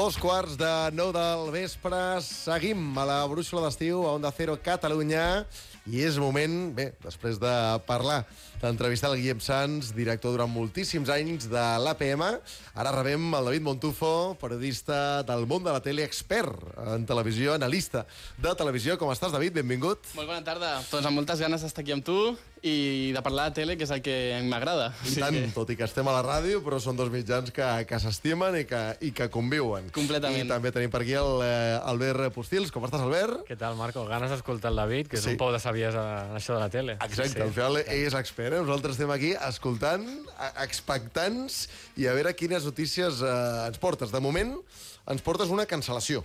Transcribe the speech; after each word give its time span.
Dos 0.00 0.16
quarts 0.16 0.54
de 0.56 0.68
nou 0.96 1.10
del 1.12 1.50
vespre. 1.52 1.98
Seguim 2.24 2.96
a 2.96 3.02
la 3.04 3.18
brúixola 3.28 3.66
d'estiu 3.66 4.06
a 4.08 4.14
Onda 4.16 4.30
Cero 4.32 4.54
Catalunya 4.56 5.44
i 5.84 6.00
és 6.08 6.16
moment, 6.16 6.54
bé, 6.72 6.86
després 7.04 7.36
de 7.42 7.52
parlar, 7.84 8.22
d'entrevistar 8.60 9.10
el 9.12 9.20
Guillem 9.20 9.40
Sans, 9.40 9.92
director 9.96 10.34
durant 10.34 10.50
moltíssims 10.52 11.08
anys 11.14 11.48
de 11.50 11.62
l'APM. 11.80 12.22
Ara 12.76 12.92
rebem 12.92 13.30
el 13.38 13.48
David 13.48 13.64
Montufo, 13.66 14.12
periodista 14.40 15.22
del 15.26 15.46
món 15.48 15.64
de 15.64 15.72
la 15.72 15.80
tele, 15.84 16.04
expert 16.04 16.60
en 16.94 17.06
televisió, 17.08 17.54
analista 17.56 18.04
de 18.38 18.54
televisió. 18.58 18.98
Com 19.00 19.12
estàs, 19.14 19.32
David? 19.32 19.56
Benvingut. 19.62 20.12
Molt 20.18 20.28
bona 20.28 20.44
tarda. 20.44 20.76
Doncs 20.90 21.08
amb 21.08 21.16
moltes 21.22 21.40
ganes 21.40 21.64
d'estar 21.64 21.84
aquí 21.84 21.96
amb 21.96 22.04
tu 22.04 22.18
i 22.60 23.12
de 23.16 23.20
parlar 23.24 23.46
de 23.48 23.54
tele, 23.62 23.74
que 23.80 23.86
és 23.86 23.90
el 23.94 24.02
que 24.04 24.14
m'agrada. 24.44 24.90
I 25.08 25.14
tant, 25.16 25.32
que... 25.32 25.46
tot 25.56 25.70
i 25.72 25.76
que 25.80 25.86
estem 25.88 26.04
a 26.10 26.12
la 26.12 26.20
ràdio, 26.26 26.58
però 26.60 26.76
són 26.84 26.98
dos 26.98 27.08
mitjans 27.08 27.48
que, 27.56 27.64
que 27.88 28.00
s'estimen 28.02 28.58
i, 28.60 28.66
que, 28.68 28.80
i 29.08 29.12
que 29.16 29.30
conviuen. 29.32 29.88
Completament. 29.96 30.44
I 30.44 30.50
també 30.50 30.68
tenim 30.76 30.92
per 30.92 31.00
aquí 31.00 31.14
el 31.16 31.40
eh, 31.46 31.78
Albert 31.88 32.34
Postils. 32.36 32.68
Com 32.74 32.84
estàs, 32.84 33.00
Albert? 33.06 33.46
Què 33.48 33.56
tal, 33.56 33.78
Marco? 33.80 34.04
Ganes 34.10 34.34
d'escoltar 34.34 34.74
el 34.74 34.82
David, 34.82 35.08
que 35.08 35.16
és 35.16 35.24
Sí. 35.24 35.32
un 35.32 35.40
pou 35.40 35.48
de 35.54 35.60
saviesa 35.62 36.04
en 36.26 36.36
això 36.36 36.52
de 36.58 36.60
la 36.60 36.68
tele. 36.68 36.98
Exacte, 37.00 37.38
Sí. 37.38 37.40
al 37.46 37.54
final 37.56 37.80
ell 37.80 38.06
és 38.10 38.14
expert, 38.20 38.49
eh? 38.52 38.60
Nosaltres 38.60 38.96
estem 38.98 39.10
aquí 39.14 39.32
escoltant, 39.48 40.04
expectants, 40.64 41.64
i 42.00 42.06
a 42.10 42.14
veure 42.16 42.34
quines 42.38 42.64
notícies 42.68 43.22
eh, 43.22 43.32
ens 43.68 43.80
portes. 43.82 44.12
De 44.14 44.20
moment, 44.22 44.56
ens 45.10 45.22
portes 45.26 45.50
una 45.52 45.66
cancel·lació. 45.70 46.24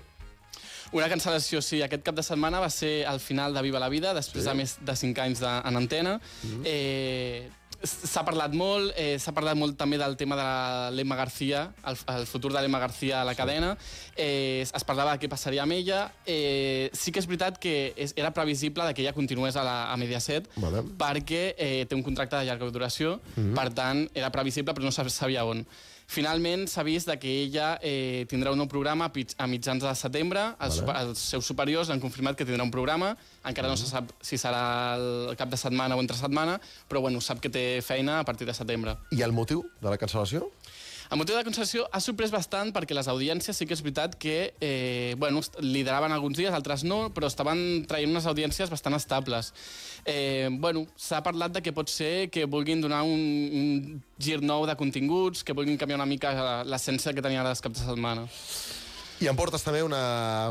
Una 0.96 1.08
cancel·lació, 1.12 1.60
sí. 1.66 1.80
Aquest 1.82 2.04
cap 2.06 2.16
de 2.16 2.24
setmana 2.24 2.60
va 2.62 2.70
ser 2.70 3.04
el 3.10 3.20
final 3.20 3.56
de 3.58 3.62
Viva 3.66 3.80
la 3.82 3.90
Vida, 3.90 4.14
després 4.14 4.44
Sí. 4.46 4.50
de 4.50 4.56
més 4.56 4.76
de 4.86 4.96
5 4.96 5.22
anys 5.24 5.42
de, 5.42 5.54
en 5.72 5.76
antena. 5.82 6.20
Eh, 6.64 7.50
S'ha 7.84 8.24
parlat 8.26 8.54
molt, 8.54 8.94
eh, 8.98 9.18
s'ha 9.20 9.34
parlat 9.36 9.58
molt 9.58 9.78
també 9.78 9.98
del 9.98 10.16
tema 10.18 10.36
de 10.40 10.96
l'Emma 10.96 11.16
García, 11.16 11.74
el, 11.86 11.98
el 12.16 12.26
futur 12.26 12.52
de 12.54 12.62
l'Emma 12.62 12.80
García 12.80 13.22
a 13.22 13.26
la 13.26 13.36
cadena. 13.36 13.76
Eh, 14.16 14.64
es 14.66 14.84
parlava 14.88 15.16
de 15.16 15.24
què 15.24 15.30
passaria 15.30 15.64
amb 15.64 15.76
ella. 15.76 16.12
Eh, 16.26 16.90
sí 16.94 17.12
que 17.12 17.20
és 17.20 17.28
veritat 17.28 17.60
que 17.62 17.94
és, 17.96 18.16
era 18.16 18.34
previsible 18.34 18.86
de 18.86 18.94
que 18.94 19.04
ella 19.04 19.14
continués 19.14 19.56
a, 19.56 19.64
la, 19.64 19.76
a 19.92 19.98
Mediaset, 19.98 20.48
Vale. 20.56 20.84
perquè 20.98 21.44
eh, 21.58 21.86
té 21.90 21.96
un 21.98 22.04
contracte 22.06 22.38
de 22.38 22.46
llarga 22.46 22.72
duració, 22.72 23.20
mm 23.36 23.42
-hmm. 23.42 23.56
per 23.56 23.74
tant, 23.74 24.08
era 24.14 24.32
previsible, 24.32 24.74
però 24.74 24.84
no 24.84 24.92
se 24.92 25.10
sabia 25.10 25.46
on. 25.46 25.66
Finalment 26.08 26.68
s'ha 26.70 26.84
vist 26.86 27.10
que 27.20 27.32
ella 27.46 27.76
eh, 27.82 28.26
tindrà 28.30 28.52
un 28.54 28.60
nou 28.62 28.68
programa 28.70 29.08
a 29.10 29.48
mitjans 29.50 29.84
de 29.84 29.94
setembre. 29.98 30.44
Els, 30.60 30.82
Vale. 30.82 30.86
vale. 30.92 31.10
els 31.10 31.24
seus 31.34 31.46
superiors 31.46 31.90
han 31.90 32.00
confirmat 32.00 32.38
que 32.38 32.46
tindrà 32.46 32.64
un 32.64 32.72
programa. 32.72 33.16
Encara 33.46 33.72
no 33.72 33.78
se 33.78 33.90
sap 33.90 34.12
si 34.22 34.38
serà 34.38 34.96
el 35.00 35.36
cap 35.38 35.50
de 35.50 35.58
setmana 35.58 35.98
o 35.98 36.04
entre 36.04 36.18
setmana, 36.18 36.60
però 36.90 37.02
bueno, 37.02 37.22
sap 37.22 37.42
que 37.42 37.50
té 37.50 37.82
feina 37.82 38.20
a 38.20 38.24
partir 38.26 38.46
de 38.48 38.54
setembre. 38.54 38.96
I 39.12 39.24
el 39.26 39.34
motiu 39.34 39.66
de 39.82 39.90
la 39.90 39.98
cancel·lació? 39.98 40.52
El 41.12 41.20
motiu 41.22 41.38
de 41.38 41.44
concessió 41.46 41.86
ha 41.94 42.02
sorprès 42.02 42.32
bastant 42.34 42.72
perquè 42.74 42.96
les 42.98 43.10
audiències 43.12 43.58
sí 43.58 43.68
que 43.68 43.76
és 43.78 43.84
veritat 43.86 44.16
que 44.18 44.56
eh, 44.58 45.14
bueno, 45.22 45.44
lideraven 45.62 46.16
alguns 46.16 46.40
dies, 46.40 46.54
altres 46.56 46.84
no, 46.88 47.12
però 47.14 47.30
estaven 47.30 47.86
traient 47.90 48.10
unes 48.10 48.26
audiències 48.26 48.72
bastant 48.74 48.98
estables. 48.98 49.54
Eh, 50.06 50.50
bueno, 50.52 50.86
S'ha 50.98 51.22
parlat 51.26 51.54
de 51.54 51.62
que 51.62 51.74
pot 51.76 51.90
ser 51.92 52.30
que 52.34 52.46
vulguin 52.50 52.82
donar 52.82 53.04
un, 53.06 53.20
un 53.20 54.02
gir 54.18 54.40
nou 54.42 54.66
de 54.66 54.76
continguts, 54.80 55.44
que 55.46 55.54
vulguin 55.54 55.78
canviar 55.78 56.00
una 56.00 56.10
mica 56.10 56.64
l'essència 56.66 57.14
que 57.14 57.22
tenien 57.22 57.46
les 57.46 57.62
caps 57.62 57.84
de 57.84 57.86
setmana. 57.92 58.26
I 59.22 59.30
em 59.30 59.38
portes 59.38 59.64
també 59.64 59.84
una, 59.86 60.02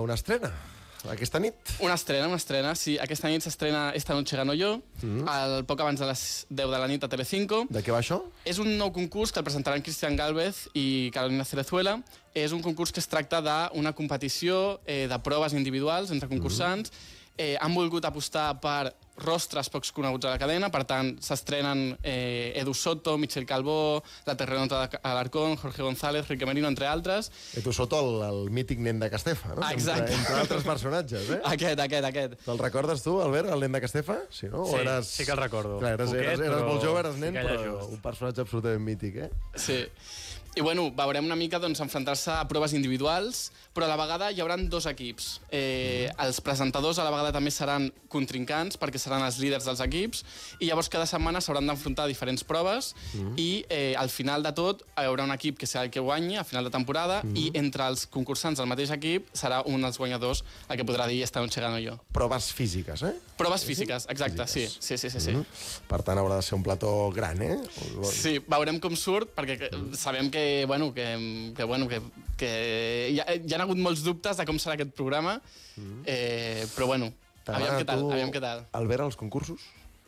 una 0.01 0.15
estrena, 0.15 0.53
aquesta 1.13 1.41
nit. 1.43 1.55
Una 1.85 1.95
estrena, 1.99 2.29
una 2.29 2.39
estrena. 2.41 2.75
Sí, 2.79 2.97
aquesta 3.01 3.29
nit 3.29 3.45
s'estrena 3.45 3.93
Esta 3.95 4.15
noche 4.15 4.37
gano 4.37 4.55
yo, 4.55 4.79
mm. 5.03 5.25
el 5.29 5.65
poc 5.69 5.81
abans 5.85 6.01
de 6.01 6.09
les 6.09 6.23
10 6.51 6.71
de 6.73 6.81
la 6.81 6.89
nit 6.89 7.05
a 7.05 7.09
Telecinco. 7.09 7.65
De 7.69 7.83
què 7.85 7.93
va 7.93 8.01
això? 8.01 8.21
És 8.45 8.61
un 8.63 8.71
nou 8.79 8.93
concurs 8.93 9.33
que 9.33 9.43
el 9.43 9.47
presentaran 9.47 9.85
Cristian 9.85 10.17
Galvez 10.17 10.69
i 10.75 11.11
Carolina 11.15 11.45
Cerezuela. 11.45 11.99
És 12.35 12.53
un 12.53 12.63
concurs 12.63 12.93
que 12.93 13.03
es 13.03 13.09
tracta 13.11 13.43
d'una 13.45 13.93
competició 13.95 14.81
eh, 14.87 15.05
de 15.11 15.19
proves 15.23 15.55
individuals 15.55 16.11
entre 16.11 16.29
concursants. 16.29 16.93
Eh, 17.37 17.57
han 17.61 17.75
volgut 17.75 18.05
apostar 18.07 18.53
per 18.63 18.95
rostres 19.17 19.69
pocs 19.71 19.93
coneguts 19.95 20.27
a 20.27 20.35
la 20.35 20.39
cadena, 20.43 20.71
per 20.75 20.83
tant, 20.89 21.13
s'estrenen 21.23 21.97
eh, 22.03 22.53
Edu 22.61 22.75
Soto, 22.75 23.17
Michel 23.19 23.47
Calbó, 23.47 24.03
la 24.27 24.37
Terrenota 24.37 24.89
Alarcón, 25.03 25.57
Jorge 25.57 25.83
González, 25.83 26.27
Rique 26.29 26.47
Merino, 26.47 26.69
entre 26.69 26.87
altres. 26.87 27.31
I 27.57 27.63
tu 27.63 27.73
sota 27.73 28.01
el, 28.03 28.23
el 28.27 28.51
mític 28.55 28.83
nen 28.83 28.99
de 29.03 29.11
Castefa, 29.13 29.55
no? 29.55 29.69
Exacte. 29.71 30.11
Entre, 30.11 30.19
entre 30.19 30.41
altres 30.43 30.67
personatges, 30.67 31.31
eh? 31.31 31.41
Aquest, 31.53 31.81
aquest, 31.87 32.09
aquest. 32.11 32.37
Te'l 32.45 32.59
recordes 32.63 33.05
tu, 33.07 33.21
Albert, 33.23 33.53
el 33.55 33.67
nen 33.67 33.79
de 33.79 33.85
Castefa? 33.85 34.19
Sí, 34.31 34.51
no? 34.51 34.67
Sí, 34.67 34.75
o 34.75 34.83
eres... 34.83 35.07
sí 35.07 35.25
que 35.25 35.33
el 35.33 35.43
recordo. 35.43 35.79
Clar, 35.79 35.95
eres, 35.99 36.11
Poquet, 36.11 36.27
eres, 36.27 36.41
eres 36.41 36.55
però 36.59 36.69
molt 36.69 36.85
jove, 36.85 37.05
eres 37.05 37.15
sí 37.19 37.25
nen, 37.27 37.39
allà 37.39 37.55
però 37.55 37.79
just. 37.79 37.95
un 37.95 38.05
personatge 38.09 38.45
absolutament 38.47 38.87
mític, 38.91 39.23
eh? 39.29 39.31
Sí. 39.55 39.81
I 40.57 40.63
bueno, 40.63 40.85
veurem 40.95 41.25
una 41.27 41.35
mica 41.35 41.59
doncs, 41.59 41.81
enfrontar-se 41.83 42.31
a 42.31 42.45
proves 42.47 42.73
individuals, 42.79 43.49
però 43.75 43.89
a 43.89 43.91
la 43.91 43.97
vegada 43.99 44.29
hi 44.31 44.39
haurà 44.39 44.55
dos 44.71 44.85
equips. 44.87 45.41
Eh, 45.51 46.07
els 46.23 46.39
presentadors 46.47 47.01
a 47.03 47.05
la 47.07 47.11
vegada 47.11 47.33
també 47.35 47.51
seran 47.51 47.89
contrincants, 48.13 48.79
perquè 48.79 49.01
seran 49.03 49.25
els 49.27 49.41
líders 49.43 49.67
dels 49.67 49.83
equips, 49.83 50.23
i 50.63 50.69
llavors 50.69 50.87
cada 50.93 51.09
setmana 51.11 51.41
s'hauran 51.43 51.67
d'enfrontar 51.67 52.05
a 52.07 52.11
diferents 52.13 52.45
proves, 52.47 52.93
i 53.35 53.65
eh, 53.69 53.97
al 53.99 54.13
final 54.15 54.47
de 54.47 54.53
tot 54.55 54.85
hi 54.95 55.09
haurà 55.09 55.27
un 55.27 55.35
equip 55.35 55.59
que 55.59 55.67
serà 55.67 55.89
el 55.89 55.91
que 55.91 55.99
guanyi 56.05 56.39
a 56.39 56.45
final 56.47 56.69
de 56.69 56.71
temporada, 56.71 57.19
i 57.35 57.49
entre 57.59 57.89
els 57.91 58.07
concursants 58.07 58.63
del 58.63 58.71
mateix 58.71 58.95
equip 58.95 59.27
serà 59.35 59.59
un 59.67 59.83
dels 59.83 59.99
guanyadors 59.99 60.45
el 60.69 60.79
que 60.79 60.87
podrà 60.87 61.09
dir 61.11 61.19
esta 61.27 61.43
noche 61.43 61.61
gano 61.65 61.83
jo. 61.83 61.97
Proves 62.15 62.53
físiques, 62.55 63.03
eh? 63.03 63.17
Proves 63.37 63.65
físiques, 63.67 64.07
exacte, 64.09 64.47
sí. 64.47 64.69
Sí, 64.71 64.95
sí, 65.03 65.11
sí, 65.11 65.19
sí. 65.19 65.35
Per 65.91 65.99
tant, 66.07 66.23
haurà 66.23 66.39
de 66.39 66.47
ser 66.47 66.55
un 66.55 66.63
plató 66.63 67.11
gran, 67.11 67.43
eh? 67.43 67.59
Sí, 68.07 68.39
veurem 68.47 68.79
com 68.79 68.95
surt, 68.95 69.35
perquè 69.35 69.59
que- 69.65 69.73
sabem 69.99 70.31
que, 70.31 70.44
bueno, 70.67 70.93
que, 70.95 71.07
que, 71.57 71.65
bueno, 71.65 71.89
que, 71.89 72.01
que 72.41 72.51
hi, 73.13 73.21
ha, 73.21 73.27
hi 73.37 73.55
ha 73.55 73.63
hagut 73.65 73.81
molts 73.81 74.03
dubtes 74.07 74.39
de 74.41 74.47
com 74.49 74.59
serà 74.63 74.77
aquest 74.79 74.95
programa, 74.97 75.39
eh, 76.07 76.65
però 76.75 76.89
bueno, 76.91 77.11
aviam 77.47 77.79
què 77.81 77.87
tal, 77.89 78.03
tu, 78.05 78.11
aviam 78.15 78.33
què 78.35 78.43
tal. 78.43 78.65
Albert, 78.73 79.09
als 79.09 79.17
concursos? 79.21 79.65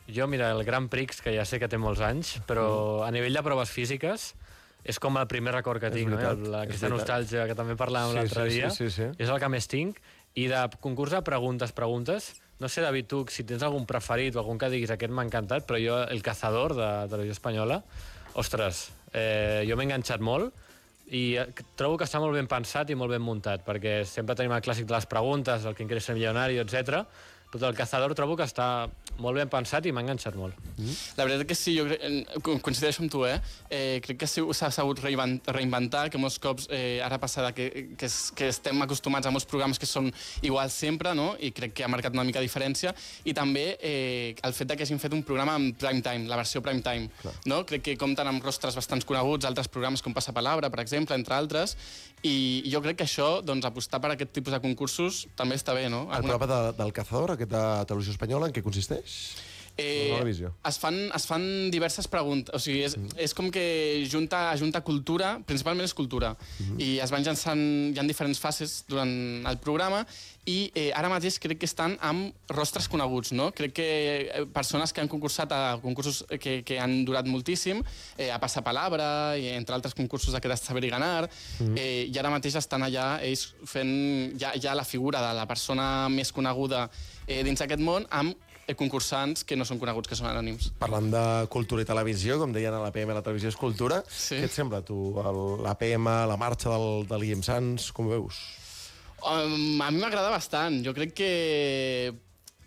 Jo, 0.07 0.27
mira, 0.31 0.51
el 0.55 0.63
Grand 0.63 0.87
Prix, 0.89 1.19
que 1.21 1.33
ja 1.35 1.43
sé 1.45 1.59
que 1.59 1.67
té 1.67 1.77
molts 1.77 1.99
anys, 2.05 2.37
però 2.47 3.03
a 3.03 3.11
nivell 3.11 3.35
de 3.35 3.43
proves 3.43 3.73
físiques 3.75 4.29
és 4.87 5.01
com 5.03 5.17
el 5.19 5.27
primer 5.27 5.51
record 5.51 5.81
que 5.83 5.89
És 5.91 5.97
tinc, 5.97 6.13
veritat, 6.13 6.39
no? 6.39 6.51
La, 6.53 6.61
és 6.63 6.69
aquesta 6.69 6.87
nostàlgia 6.93 7.43
que 7.49 7.57
també 7.59 7.75
parlàvem 7.75 8.13
Sí, 8.13 8.19
l'altre 8.21 8.45
sí, 8.47 8.55
dia. 8.55 8.69
sí, 8.71 8.87
sí, 8.87 9.01
sí. 9.01 9.07
És 9.19 9.27
el 9.33 9.39
que 9.43 9.49
més 9.51 9.67
tinc. 9.67 9.99
I 10.37 10.45
de 10.47 10.61
concurs 10.79 11.11
de 11.11 11.19
preguntes, 11.25 11.73
preguntes, 11.75 12.29
no 12.61 12.69
sé, 12.69 12.79
David, 12.85 13.07
tu, 13.09 13.23
si 13.33 13.43
tens 13.43 13.63
algun 13.65 13.87
preferit 13.89 14.35
o 14.37 14.39
algun 14.39 14.59
que 14.61 14.69
diguis 14.71 14.93
aquest 14.93 15.11
m'ha 15.11 15.25
encantat, 15.25 15.65
però 15.67 15.79
jo, 15.81 15.97
El 16.13 16.21
Cazador, 16.23 16.75
de 16.77 16.87
Televisió 17.11 17.35
Espanyola, 17.35 17.81
ostres, 18.37 18.85
eh, 19.13 19.63
jo 19.67 19.77
m'he 19.77 19.87
enganxat 19.87 20.23
molt 20.23 20.53
i 21.07 21.37
eh, 21.39 21.47
trobo 21.79 21.97
que 21.99 22.07
està 22.07 22.19
molt 22.19 22.35
ben 22.35 22.49
pensat 22.51 22.91
i 22.91 22.97
molt 22.99 23.13
ben 23.13 23.23
muntat, 23.23 23.63
perquè 23.67 24.01
sempre 24.07 24.35
tenim 24.35 24.55
el 24.55 24.63
clàssic 24.63 24.87
de 24.87 24.95
les 24.97 25.07
preguntes, 25.07 25.65
el 25.65 25.75
que 25.75 25.85
ser 26.03 26.17
milionari, 26.17 26.59
etc. 26.63 27.03
Però 27.47 27.69
el 27.69 27.75
Cazador 27.77 28.11
trobo 28.13 28.35
que 28.35 28.43
està 28.43 28.89
molt 29.23 29.37
ben 29.39 29.47
pensat 29.49 29.85
i 29.87 29.91
m'ha 29.95 30.01
enganxat 30.03 30.35
molt. 30.35 30.57
La 31.17 31.23
veritat 31.23 31.47
que 31.47 31.55
sí, 31.55 31.77
jo 31.77 31.85
coincideixo 32.43 33.01
amb 33.01 33.11
tu, 33.11 33.23
eh? 33.25 33.37
eh 33.71 34.01
crec 34.03 34.19
que 34.19 34.27
sí, 34.27 34.43
s'ha 34.53 34.69
sabut 34.71 34.99
reinven- 34.99 35.39
reinventar, 35.47 36.09
que 36.11 36.19
molts 36.19 36.37
cops 36.43 36.67
eh, 36.69 36.99
ara 37.03 37.17
passa 37.17 37.45
de 37.47 37.53
que, 37.55 37.67
que, 37.97 38.05
es- 38.05 38.31
que 38.35 38.49
estem 38.51 38.81
acostumats 38.83 39.25
a 39.27 39.31
molts 39.31 39.47
programes 39.47 39.79
que 39.79 39.87
són 39.89 40.11
iguals 40.43 40.73
sempre, 40.75 41.13
no? 41.15 41.35
i 41.39 41.51
crec 41.55 41.73
que 41.73 41.85
ha 41.85 41.87
marcat 41.87 42.13
una 42.13 42.25
mica 42.27 42.43
diferència, 42.43 42.93
i 43.23 43.33
també 43.33 43.77
eh, 43.79 44.35
el 44.43 44.53
fet 44.53 44.67
de 44.67 44.77
que 44.77 44.83
hagin 44.83 44.99
fet 44.99 45.15
un 45.15 45.23
programa 45.23 45.55
en 45.55 45.71
prime 45.73 46.01
time, 46.03 46.27
la 46.27 46.35
versió 46.35 46.61
prime 46.61 46.83
time. 46.83 47.07
No? 47.45 47.63
Crec 47.65 47.81
que 47.87 47.97
compten 47.97 48.27
amb 48.27 48.43
rostres 48.43 48.75
bastants 48.75 49.07
coneguts, 49.07 49.47
altres 49.47 49.71
programes 49.71 50.03
com 50.03 50.13
Passa 50.13 50.35
Palabra, 50.35 50.69
per 50.69 50.83
exemple, 50.83 51.15
entre 51.15 51.33
altres, 51.39 51.77
i 52.27 52.67
jo 52.67 52.81
crec 52.83 52.99
que 52.99 53.07
això, 53.07 53.39
doncs, 53.45 53.65
apostar 53.65 54.01
per 54.03 54.11
aquest 54.17 54.35
tipus 54.35 54.51
de 54.53 54.59
concursos 54.59 55.23
també 55.37 55.55
està 55.55 55.73
bé, 55.77 55.87
no? 55.89 56.05
El 56.11 56.25
Una- 56.25 56.35
programa 56.37 56.47
de, 56.53 56.77
del 56.83 56.93
Cazador, 56.93 57.36
aquest 57.37 57.53
de 57.53 57.63
Televisió 57.89 58.15
Espanyola, 58.17 58.49
en 58.49 58.55
què 58.55 58.65
consisteix? 58.65 59.17
Eh, 59.77 60.49
es, 60.65 60.79
fan, 60.81 60.95
es 61.15 61.27
fan 61.29 61.43
diverses 61.71 62.07
preguntes. 62.09 62.53
O 62.55 62.61
sigui, 62.61 62.81
és, 62.87 62.97
és 63.27 63.35
com 63.37 63.51
que 63.53 64.07
junta, 64.09 64.49
junta 64.57 64.81
cultura, 64.85 65.35
principalment 65.45 65.85
és 65.85 65.93
cultura, 65.97 66.33
i 66.81 66.97
es 67.03 67.13
van 67.13 67.25
llançant, 67.25 67.61
hi 67.93 67.99
ha 67.99 68.07
diferents 68.07 68.41
fases 68.41 68.79
durant 68.89 69.13
el 69.47 69.59
programa, 69.61 70.03
i 70.47 70.71
eh, 70.79 70.89
ara 70.95 71.11
mateix 71.11 71.37
crec 71.43 71.59
que 71.59 71.67
estan 71.67 71.97
amb 72.07 72.51
rostres 72.55 72.87
coneguts, 72.87 73.33
no? 73.35 73.49
Crec 73.55 73.73
que 73.77 73.87
eh, 74.23 74.45
persones 74.55 74.93
que 74.95 75.03
han 75.03 75.11
concursat 75.11 75.51
a 75.51 75.61
concursos 75.83 76.23
que, 76.39 76.61
que 76.65 76.79
han 76.79 77.01
durat 77.05 77.27
moltíssim, 77.27 77.83
eh, 78.15 78.31
a 78.31 78.39
Passapalabra, 78.39 79.09
i 79.37 79.51
entre 79.57 79.75
altres 79.75 79.95
concursos 79.97 80.33
d'aquest 80.33 80.71
Saber 80.71 80.85
i 80.87 80.93
Ganar, 80.93 81.27
eh, 81.75 82.07
i 82.07 82.17
ara 82.17 82.31
mateix 82.33 82.55
estan 82.57 82.87
allà 82.87 83.17
ells 83.27 83.49
fent 83.67 83.93
ja, 84.39 84.55
ja 84.55 84.73
la 84.77 84.87
figura 84.87 85.21
de 85.21 85.35
la 85.37 85.45
persona 85.49 86.07
més 86.09 86.31
coneguda 86.31 86.87
eh, 87.27 87.43
dins 87.43 87.59
d'aquest 87.59 87.83
món 87.83 88.07
amb 88.09 88.46
concursants 88.75 89.45
que 89.47 89.55
no 89.55 89.63
són 89.63 89.79
coneguts, 89.79 90.09
que 90.11 90.17
són 90.19 90.27
anònims. 90.27 90.73
Parlant 90.81 91.07
de 91.13 91.23
cultura 91.53 91.85
i 91.85 91.87
televisió, 91.87 92.39
com 92.41 92.51
deien 92.51 92.73
a 92.73 92.81
l'APM, 92.83 93.13
la 93.15 93.23
televisió 93.23 93.47
és 93.53 93.55
cultura. 93.55 94.01
Sí. 94.11 94.35
Què 94.41 94.49
et 94.49 94.51
sembla, 94.51 94.81
tu, 94.83 95.13
l'APM, 95.63 96.09
la 96.27 96.37
marxa 96.37 96.73
del, 96.75 97.05
del 97.07 97.21
Guillem 97.27 97.43
Sans, 97.47 97.91
com 97.95 98.07
ho 98.09 98.15
veus? 98.17 98.41
Um, 99.23 99.79
a 99.81 99.89
mi 99.91 100.01
m'agrada 100.03 100.29
bastant. 100.29 100.81
Jo 100.85 100.93
crec 100.93 101.13
que 101.17 101.31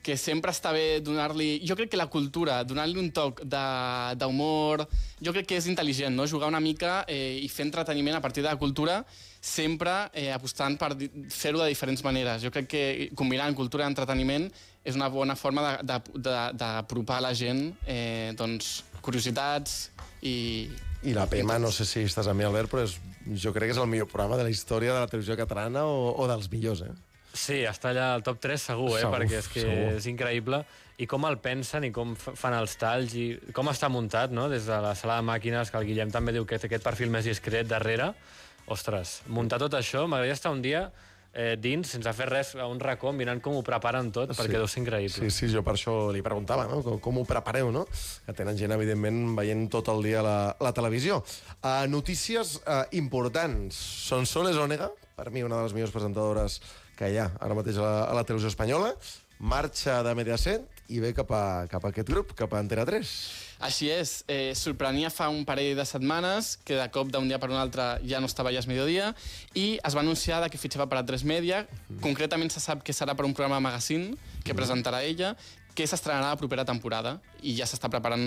que 0.01 0.15
sempre 0.17 0.49
està 0.49 0.71
bé 0.73 1.03
donar-li... 1.05 1.61
Jo 1.69 1.75
crec 1.77 1.91
que 1.93 1.99
la 2.01 2.07
cultura, 2.09 2.63
donar-li 2.65 2.97
un 2.99 3.11
toc 3.13 3.43
de- 3.45 4.15
d'humor, 4.17 4.87
jo 5.21 5.33
crec 5.37 5.45
que 5.51 5.59
és 5.61 5.67
intel·ligent, 5.69 6.17
no? 6.17 6.25
Jugar 6.27 6.49
una 6.49 6.59
mica 6.59 7.03
eh, 7.07 7.37
i 7.45 7.51
fer 7.53 7.67
entreteniment 7.67 8.17
a 8.17 8.23
partir 8.25 8.41
de 8.43 8.49
la 8.49 8.57
cultura, 8.57 9.05
sempre 9.45 10.09
eh, 10.17 10.31
apostant 10.33 10.79
per 10.81 10.95
fer-ho 11.29 11.61
de 11.61 11.69
diferents 11.69 12.01
maneres. 12.03 12.41
Jo 12.41 12.49
crec 12.51 12.67
que 12.73 13.11
combinant 13.15 13.53
cultura 13.55 13.85
i 13.85 13.91
entreteniment 13.93 14.49
és 14.85 14.97
una 14.97 15.09
bona 15.13 15.37
forma 15.37 15.77
de- 15.83 15.83
de- 15.93 16.21
de- 16.29 16.53
d'apropar 16.57 17.19
a 17.19 17.25
la 17.29 17.35
gent 17.35 17.75
eh, 17.87 18.33
doncs, 18.37 18.85
curiositats 19.03 19.91
i... 20.23 20.71
I 21.03 21.15
la 21.17 21.25
PEMA, 21.27 21.59
no 21.59 21.71
sé 21.73 21.87
si 21.89 22.03
estàs 22.05 22.27
amb 22.29 22.37
mi, 22.41 22.45
Albert, 22.45 22.69
però 22.73 22.83
és, 22.85 22.99
jo 23.41 23.55
crec 23.57 23.71
que 23.71 23.77
és 23.77 23.81
el 23.81 23.89
millor 23.89 24.09
programa 24.11 24.37
de 24.37 24.45
la 24.45 24.51
història 24.53 24.93
de 24.93 25.01
la 25.01 25.09
televisió 25.09 25.37
catalana 25.39 25.87
o, 25.89 26.11
o 26.13 26.27
dels 26.29 26.51
millors, 26.53 26.83
eh? 26.85 26.93
Sí, 27.33 27.61
està 27.65 27.93
allà 27.93 28.09
al 28.17 28.25
top 28.27 28.41
3 28.43 28.61
segur, 28.73 28.91
eh? 28.99 29.05
Segur, 29.05 29.15
perquè 29.15 29.39
és 29.39 29.49
que 29.49 29.63
segur. 29.65 29.93
és 29.97 30.07
increïble. 30.11 30.59
I 31.01 31.07
com 31.09 31.25
el 31.25 31.39
pensen 31.41 31.87
i 31.87 31.93
com 31.95 32.13
fan 32.19 32.53
els 32.59 32.75
talls 32.77 33.15
i 33.17 33.29
com 33.57 33.71
està 33.73 33.89
muntat, 33.89 34.35
no? 34.35 34.49
Des 34.53 34.67
de 34.69 34.77
la 34.83 34.93
sala 34.99 35.21
de 35.23 35.25
màquines, 35.31 35.71
que 35.73 35.79
el 35.81 35.87
Guillem 35.89 36.11
també 36.13 36.35
diu 36.37 36.45
que 36.45 36.59
té 36.61 36.69
aquest 36.69 36.85
perfil 36.85 37.09
més 37.15 37.25
discret 37.25 37.69
darrere. 37.71 38.11
Ostres, 38.69 39.21
muntar 39.27 39.59
tot 39.63 39.73
això, 39.79 40.05
m'agradaria 40.05 40.37
estar 40.37 40.53
un 40.53 40.61
dia 40.63 40.91
eh, 41.33 41.57
dins, 41.61 41.93
sense 41.95 42.13
fer 42.17 42.27
res, 42.31 42.55
a 42.59 42.67
un 42.71 42.81
racó, 42.83 43.13
mirant 43.17 43.41
com 43.43 43.57
ho 43.59 43.63
preparen 43.67 44.11
tot, 44.15 44.33
perquè 44.37 44.59
deu 44.59 44.69
ser 44.71 44.83
increïble. 44.83 45.29
Sí, 45.29 45.31
sí, 45.35 45.51
jo 45.53 45.63
per 45.67 45.77
això 45.77 45.95
li 46.15 46.23
preguntava, 46.27 46.67
no? 46.71 46.81
Com, 46.87 46.99
com 47.03 47.21
ho 47.21 47.25
prepareu, 47.29 47.71
no? 47.75 47.87
Que 48.27 48.35
tenen 48.37 48.59
gent, 48.59 48.75
evidentment, 48.77 49.23
veient 49.39 49.67
tot 49.73 49.93
el 49.93 50.03
dia 50.07 50.25
la, 50.27 50.37
la 50.61 50.75
televisió. 50.77 51.21
Uh, 51.61 51.87
notícies 51.91 52.59
uh, 52.65 52.83
importants. 52.99 53.79
Sonsoles 54.11 54.59
Ònega, 54.61 54.91
per 55.17 55.31
mi 55.35 55.45
una 55.47 55.61
de 55.61 55.69
les 55.69 55.77
millors 55.77 55.95
presentadores 55.95 56.61
que 56.99 57.09
hi 57.13 57.21
ha 57.21 57.31
ara 57.41 57.57
mateix 57.57 57.79
a 57.81 57.87
la, 57.87 57.97
a 58.11 58.15
la 58.19 58.27
televisió 58.29 58.51
espanyola, 58.53 58.93
marxa 59.41 60.03
de 60.05 60.13
Mediaset 60.19 60.80
i 60.91 60.99
ve 61.03 61.13
cap 61.15 61.31
a, 61.31 61.67
cap 61.71 61.85
a 61.87 61.93
aquest 61.95 62.11
grup, 62.11 62.35
cap 62.39 62.53
a 62.53 62.61
Antena 62.61 62.85
3. 62.89 63.13
Així 63.67 63.91
és, 63.93 64.25
eh, 64.27 64.53
sorprenia 64.57 65.11
fa 65.13 65.29
un 65.31 65.45
parell 65.47 65.77
de 65.79 65.85
setmanes 65.87 66.57
que 66.65 66.79
de 66.79 66.89
cop 66.91 67.13
d'un 67.13 67.29
dia 67.29 67.39
per 67.39 67.51
un 67.53 67.61
altre 67.61 68.01
ja 68.09 68.21
no 68.21 68.27
estava 68.31 68.51
a 68.51 68.53
Llars 68.53 68.69
Mediodía 68.71 69.13
i 69.55 69.79
es 69.85 69.97
va 69.97 70.03
anunciar 70.03 70.43
que 70.51 70.59
fitxava 70.59 70.89
per 70.89 70.99
a 70.99 71.07
3 71.07 71.25
Media. 71.25 71.67
Concretament 72.01 72.51
se 72.51 72.61
sap 72.61 72.83
que 72.83 72.97
serà 72.97 73.15
per 73.15 73.27
un 73.29 73.35
programa 73.35 73.61
de 73.61 73.69
magazine 73.69 74.17
que 74.45 74.57
presentarà 74.57 75.05
ella 75.05 75.37
que 75.75 75.87
s'estrenarà 75.87 76.33
la 76.33 76.39
propera 76.39 76.65
temporada 76.67 77.17
i 77.47 77.55
ja 77.57 77.67
s'està 77.69 77.89
preparant 77.93 78.23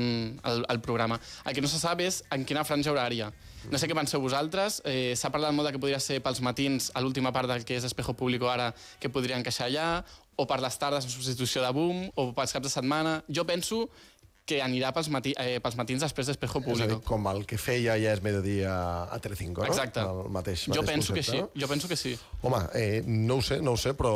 el, 0.50 0.64
el 0.70 0.80
programa. 0.82 1.20
El 1.46 1.54
que 1.54 1.62
no 1.62 1.70
se 1.70 1.80
sap 1.82 2.02
és 2.02 2.22
en 2.34 2.46
quina 2.48 2.64
franja 2.66 2.94
horària. 2.94 3.30
No 3.72 3.80
sé 3.80 3.88
què 3.88 3.96
penseu 3.96 4.22
vosaltres, 4.24 4.82
eh, 4.90 5.14
s'ha 5.16 5.32
parlat 5.32 5.54
molt 5.56 5.70
de 5.70 5.74
que 5.76 5.82
podria 5.82 6.00
ser 6.04 6.20
pels 6.24 6.42
matins 6.44 6.90
a 6.94 7.04
l'última 7.04 7.32
part 7.36 7.52
del 7.52 7.64
que 7.68 7.78
és 7.78 7.86
Espejo 7.88 8.16
Público 8.18 8.50
ara, 8.52 8.72
que 9.00 9.12
podria 9.12 9.38
encaixar 9.40 9.70
allà, 9.70 9.88
o 10.36 10.48
per 10.50 10.60
les 10.64 10.78
tardes 10.80 11.06
en 11.06 11.14
substitució 11.14 11.62
de 11.64 11.72
Boom, 11.76 12.08
o 12.16 12.32
pels 12.34 12.56
caps 12.56 12.68
de 12.68 12.74
setmana. 12.74 13.22
Jo 13.30 13.46
penso 13.46 13.88
que 14.44 14.58
anirà 14.60 14.90
pels, 14.92 15.08
mati 15.12 15.32
eh, 15.40 15.60
pels 15.64 15.76
matins 15.80 16.04
després 16.04 16.28
d'Espejo 16.28 16.60
És 16.60 16.66
a 16.66 16.88
dir, 16.88 16.98
Público. 16.98 17.02
com 17.08 17.28
el 17.32 17.46
que 17.48 17.58
feia 17.58 17.96
ja 18.00 18.12
és 18.12 18.22
mediodía 18.22 18.74
a 19.08 19.20
Telecinco, 19.24 19.64
no? 19.64 19.68
Exacte. 19.72 20.02
El 20.04 20.30
mateix, 20.36 20.66
Jo 20.68 20.82
mateix 20.82 20.90
penso 20.90 21.14
que 21.14 21.22
concepte, 21.22 21.38
sí, 21.38 21.42
no? 21.42 21.62
jo 21.62 21.68
penso 21.72 21.88
que 21.88 21.96
sí. 21.96 22.18
Home, 22.42 22.60
eh, 22.76 23.04
no 23.08 23.38
ho 23.40 23.42
sé, 23.42 23.62
no 23.62 23.72
ho 23.72 23.80
sé, 23.80 23.94
però 23.96 24.12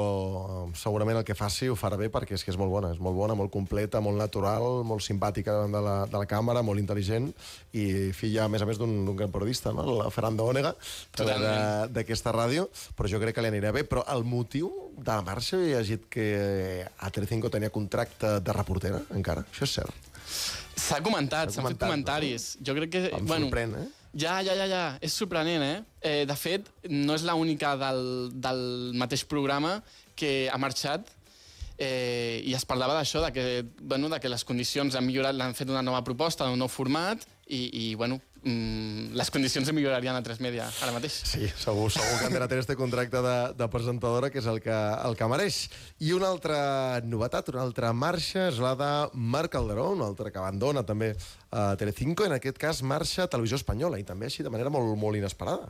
eh, 0.67 0.75
segurament 0.75 1.21
el 1.21 1.23
que 1.23 1.35
faci 1.35 1.69
ho 1.71 1.77
farà 1.79 1.95
bé 1.99 2.09
perquè 2.11 2.35
és 2.35 2.43
que 2.43 2.51
és 2.51 2.59
molt 2.59 2.73
bona, 2.73 2.91
és 2.91 2.99
molt 2.99 3.15
bona, 3.15 3.37
molt 3.39 3.53
completa, 3.53 4.01
molt 4.03 4.19
natural, 4.19 4.83
molt 4.83 5.05
simpàtica 5.05 5.61
de 5.63 5.83
la, 5.87 5.95
de 6.11 6.19
la 6.19 6.27
càmera, 6.27 6.61
molt 6.61 6.83
intel·ligent 6.83 7.31
i 7.71 8.11
filla, 8.11 8.45
a 8.45 8.51
més 8.51 8.61
a 8.61 8.67
més, 8.67 8.81
d'un 8.81 9.15
gran 9.15 9.31
periodista, 9.31 9.71
no? 9.71 10.01
el 10.03 10.11
Fernando 10.11 10.43
Ònega, 10.51 10.75
d'aquesta 11.15 12.35
ràdio, 12.35 12.67
però 12.99 13.07
jo 13.07 13.23
crec 13.23 13.37
que 13.37 13.47
li 13.47 13.53
anirà 13.53 13.71
bé. 13.71 13.87
Però 13.87 14.03
el 14.11 14.27
motiu 14.27 14.86
de 14.97 15.11
la 15.11 15.21
marxa, 15.21 15.59
he 15.61 15.75
llegit 15.75 16.07
que 16.09 16.85
a 16.97 17.11
Telecinco 17.13 17.51
tenia 17.53 17.69
contracte 17.69 18.39
de 18.41 18.55
reportera, 18.55 19.01
encara. 19.15 19.45
Això 19.51 19.67
és 19.67 19.75
cert. 19.79 20.09
S'ha 20.77 20.99
comentat, 21.05 21.51
S'ha 21.53 21.61
s'han 21.61 21.71
fet 21.73 21.83
comentaris. 21.85 22.49
Jo 22.65 22.75
crec 22.77 22.93
que... 22.95 23.03
Em 23.17 23.29
sorprèn, 23.29 23.75
eh? 23.77 23.85
Ja, 24.17 24.39
ja, 24.41 24.55
ja, 24.57 24.65
ja. 24.65 24.83
És 25.03 25.13
sorprenent, 25.13 25.61
eh? 25.61 25.77
eh 26.01 26.25
de 26.25 26.37
fet, 26.39 26.71
no 26.89 27.13
és 27.13 27.25
l'única 27.27 27.75
del, 27.77 28.01
del 28.33 28.63
mateix 28.97 29.23
programa 29.29 29.77
que 30.17 30.49
ha 30.49 30.57
marxat 30.57 31.11
eh, 31.77 32.41
i 32.43 32.55
es 32.57 32.65
parlava 32.65 32.95
d'això, 32.97 33.21
de, 33.21 33.31
que, 33.35 33.45
bueno, 33.81 34.09
de 34.09 34.19
que 34.19 34.31
les 34.31 34.45
condicions 34.47 34.97
han 34.97 35.05
millorat, 35.05 35.37
l'han 35.37 35.53
fet 35.57 35.69
una 35.69 35.85
nova 35.85 36.01
proposta, 36.07 36.49
un 36.49 36.57
nou 36.59 36.71
format, 36.71 37.27
i, 37.47 37.67
i 37.69 37.85
bueno, 37.95 38.19
mm, 38.47 39.15
les 39.19 39.31
condicions 39.33 39.69
millorarien 39.75 40.15
a 40.15 40.23
3 40.23 40.39
Media 40.45 40.67
ara 40.81 40.93
mateix. 40.95 41.19
Sí, 41.27 41.49
segur, 41.59 41.89
segur 41.93 42.17
que 42.21 42.29
Antena 42.29 42.47
3 42.49 42.69
té 42.69 42.77
contracte 42.79 43.21
de, 43.23 43.35
de 43.59 43.67
presentadora, 43.73 44.31
que 44.31 44.39
és 44.39 44.47
el 44.49 44.61
que, 44.63 44.75
el 45.07 45.17
que 45.19 45.29
mereix. 45.29 45.59
I 45.99 46.13
una 46.15 46.31
altra 46.31 46.59
novetat, 47.03 47.51
una 47.53 47.65
altra 47.67 47.91
marxa, 47.93 48.47
és 48.47 48.61
la 48.63 48.73
de 48.79 48.91
Marc 49.13 49.53
Calderó, 49.57 49.91
un 49.97 50.05
altre 50.05 50.31
que 50.31 50.39
abandona 50.41 50.85
també 50.87 51.13
a 51.51 51.75
Telecinco, 51.79 52.25
en 52.25 52.33
aquest 52.35 52.57
cas 52.59 52.81
marxa 52.83 53.23
a 53.23 53.31
Televisió 53.31 53.55
Espanyola, 53.55 53.99
i 53.99 54.03
també 54.03 54.27
així 54.27 54.43
de 54.43 54.51
manera 54.51 54.71
molt, 54.73 54.97
molt 54.99 55.15
inesperada. 55.15 55.69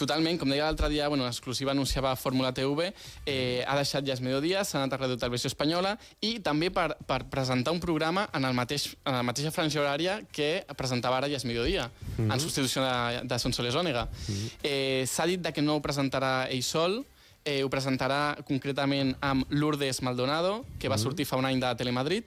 Totalment, 0.00 0.38
com 0.40 0.48
deia 0.48 0.64
l'altre 0.64 0.88
dia, 0.88 1.08
bueno, 1.08 1.26
en 1.26 1.30
exclusiva 1.30 1.72
anunciava 1.72 2.14
Fórmula 2.16 2.52
TV, 2.56 2.90
eh, 3.26 3.62
ha 3.66 3.76
deixat 3.76 4.06
ja 4.06 4.16
Mediodía, 4.20 4.64
s'ha 4.64 4.80
anat 4.80 4.96
a 4.96 5.02
Ràdio 5.02 5.18
Televisió 5.20 5.48
Espanyola 5.48 5.94
i 6.20 6.38
també 6.44 6.70
per, 6.74 6.94
per 7.06 7.22
presentar 7.30 7.72
un 7.72 7.80
programa 7.80 8.26
en, 8.32 8.44
el 8.44 8.56
mateix, 8.56 8.90
en 9.04 9.20
la 9.20 9.22
mateixa 9.26 9.52
franja 9.54 9.80
horària 9.80 10.20
que 10.32 10.64
presentava 10.76 11.20
ara 11.20 11.28
ja 11.28 11.38
Mediodía, 11.44 11.88
mm 11.88 12.26
-hmm. 12.26 12.32
en 12.32 12.40
substitució 12.40 12.82
de, 12.82 13.28
de 13.28 13.38
Sonsoles 13.38 13.74
Ònega. 13.74 14.04
Mm 14.04 14.34
-hmm. 14.34 14.50
eh, 14.62 15.04
S'ha 15.06 15.26
dit 15.26 15.40
de 15.40 15.52
que 15.52 15.62
no 15.62 15.76
ho 15.76 15.82
presentarà 15.82 16.48
ell 16.50 16.62
sol, 16.62 17.04
eh, 17.44 17.62
ho 17.64 17.70
presentarà 17.70 18.36
concretament 18.46 19.16
amb 19.20 19.44
Lourdes 19.50 20.02
Maldonado, 20.02 20.64
que 20.78 20.88
va 20.88 20.98
sortir 20.98 21.26
fa 21.26 21.36
un 21.36 21.46
any 21.46 21.60
de 21.60 21.74
Telemadrid, 21.76 22.24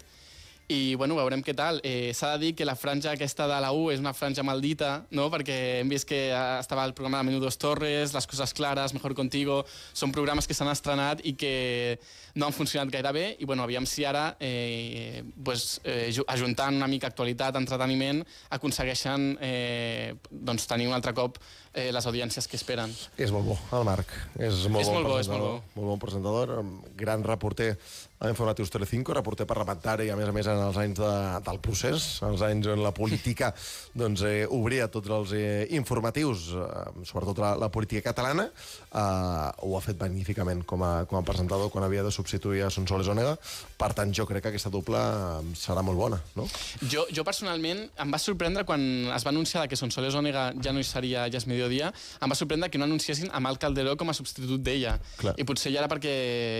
i 0.71 0.95
bueno, 0.95 1.15
veurem 1.19 1.41
què 1.43 1.53
tal. 1.55 1.79
Eh, 1.83 2.13
S'ha 2.15 2.31
de 2.37 2.45
dir 2.45 2.51
que 2.55 2.65
la 2.65 2.75
franja 2.75 3.11
aquesta 3.11 3.45
de 3.51 3.57
la 3.61 3.71
U 3.75 3.89
és 3.91 3.99
una 3.99 4.13
franja 4.15 4.43
maldita, 4.47 5.03
no? 5.11 5.29
perquè 5.29 5.81
hem 5.81 5.89
vist 5.91 6.07
que 6.09 6.29
eh, 6.31 6.59
estava 6.59 6.85
el 6.87 6.93
programa 6.95 7.19
de 7.19 7.31
Menudos 7.31 7.57
Torres, 7.57 8.13
Les 8.13 8.27
coses 8.27 8.53
clares, 8.53 8.93
Mejor 8.93 9.13
contigo... 9.13 9.63
Són 9.93 10.11
programes 10.11 10.47
que 10.47 10.55
s'han 10.57 10.71
estrenat 10.71 11.21
i 11.27 11.33
que 11.37 11.99
no 12.35 12.47
han 12.47 12.53
funcionat 12.55 12.89
gaire 12.91 13.11
bé 13.13 13.25
i 13.39 13.45
bueno, 13.45 13.63
aviam 13.63 13.85
si 13.85 14.05
ara, 14.05 14.35
eh, 14.39 15.21
pues, 15.43 15.79
eh, 15.83 16.09
ju- 16.15 16.25
ajuntant 16.27 16.75
una 16.75 16.87
mica 16.89 17.07
actualitat, 17.11 17.55
entreteniment, 17.59 18.23
aconsegueixen 18.49 19.37
eh, 19.41 20.15
doncs, 20.31 20.65
tenir 20.67 20.87
un 20.89 20.95
altre 20.97 21.13
cop 21.13 21.37
eh, 21.73 21.91
les 21.93 22.05
audiències 22.09 22.47
que 22.49 22.57
esperen. 22.57 22.93
És 23.17 23.31
molt 23.35 23.45
bo, 23.51 23.59
el 23.77 23.85
Marc. 23.85 24.09
És 24.39 24.63
molt, 24.67 24.81
És 24.85 24.89
molt 24.93 25.07
bo, 25.11 25.19
és 25.21 25.29
molt 25.29 25.43
bo. 25.45 25.53
Molt 25.77 25.87
bon 25.93 26.01
presentador, 26.01 26.55
gran 26.97 27.23
reporter 27.23 27.75
a 28.23 28.29
Informatius 28.31 28.71
Telecinco, 28.71 29.13
reporter 29.13 29.45
parlamentari, 29.45 30.09
a 30.09 30.15
més 30.15 30.29
a 30.29 30.35
més 30.35 30.47
en 30.53 30.63
els 30.67 30.79
anys 30.81 31.01
de, 31.01 31.13
del 31.47 31.59
procés, 31.63 32.07
els 32.25 32.43
anys 32.45 32.69
on 32.73 32.83
la 32.83 32.93
política 32.95 33.51
doncs, 34.03 34.23
eh, 34.27 34.45
obria 34.49 34.89
tots 34.91 35.11
els 35.13 35.33
eh, 35.37 35.67
informatius, 35.77 36.49
eh, 36.57 37.05
sobretot 37.05 37.41
la, 37.43 37.53
la 37.59 37.69
política 37.73 38.09
catalana, 38.09 38.47
eh, 38.49 39.65
ho 39.67 39.75
ha 39.77 39.83
fet 39.83 39.99
magníficament 40.01 40.63
com 40.69 40.83
a, 40.85 40.93
com 41.09 41.19
a 41.19 41.23
presentador 41.25 41.71
quan 41.73 41.85
havia 41.85 42.03
de 42.05 42.11
substituir 42.13 42.63
a 42.65 42.71
Sonsoles 42.73 43.09
Ònega. 43.11 43.35
Per 43.79 43.91
tant, 43.97 44.13
jo 44.15 44.25
crec 44.29 44.45
que 44.45 44.53
aquesta 44.53 44.71
dupla 44.73 45.03
eh, 45.41 45.53
serà 45.59 45.83
molt 45.85 45.99
bona, 45.99 46.19
no? 46.37 46.47
Jo, 46.81 47.05
jo 47.13 47.25
personalment 47.27 47.85
em 48.01 48.13
va 48.13 48.21
sorprendre 48.21 48.65
quan 48.67 48.81
es 49.13 49.25
va 49.25 49.33
anunciar 49.33 49.67
que 49.69 49.79
Sonsoles 49.79 50.17
Ònega 50.17 50.49
ja 50.63 50.73
no 50.73 50.81
hi 50.81 50.87
seria 50.87 51.27
ja 51.31 51.41
és 51.41 51.47
mediodía, 51.49 51.91
em 52.21 52.31
va 52.31 52.37
sorprendre 52.37 52.69
que 52.71 52.81
no 52.81 52.87
anunciessin 52.89 53.31
a 53.33 53.41
Mal 53.43 53.59
Calderó 53.61 53.95
com 53.99 54.09
a 54.11 54.17
substitut 54.17 54.61
d'ella. 54.63 54.97
I 55.37 55.45
potser 55.47 55.73
ja 55.73 55.83
era 55.83 55.91
perquè 55.91 56.13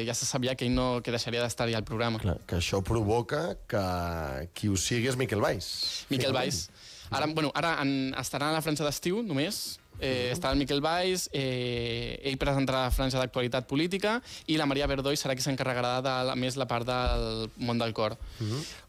ja 0.08 0.16
se 0.18 0.28
sabia 0.30 0.56
que 0.56 0.68
ell 0.68 0.76
no 0.76 0.88
que 1.04 1.14
deixaria 1.14 1.44
d'estar-hi 1.44 1.78
al 1.78 1.86
programa. 1.88 2.22
Clar, 2.24 2.38
que 2.48 2.60
això 2.60 2.82
provoca 2.86 3.44
que 3.70 3.83
qui 4.56 4.72
ho 4.72 4.80
sigui 4.80 5.12
és 5.12 5.20
Miquel 5.20 5.44
Valls. 5.44 5.70
Miquel. 6.12 6.34
Valls. 6.36 6.68
Ara, 7.14 7.28
bueno, 7.30 7.52
ara 7.54 7.78
en, 7.84 8.14
estarà 8.18 8.50
a 8.50 8.56
la 8.56 8.62
franja 8.66 8.86
d'estiu, 8.88 9.22
només. 9.26 9.80
Eh, 10.04 10.34
estarà 10.34 10.52
el 10.56 10.60
Miquel 10.60 10.82
Valls, 10.84 11.28
eh, 11.38 12.20
ell 12.26 12.36
presentarà 12.42 12.88
la 12.88 12.92
franja 12.92 13.22
d'actualitat 13.22 13.68
política 13.70 14.18
i 14.52 14.58
la 14.60 14.66
Maria 14.68 14.88
Verdoy 14.90 15.16
serà 15.20 15.36
qui 15.38 15.46
s'encarregarà 15.46 15.94
de 16.04 16.16
la, 16.28 16.36
més 16.36 16.58
la 16.60 16.66
part 16.68 16.88
del 16.90 17.48
món 17.62 17.80
del 17.80 17.94
cor. 17.96 18.18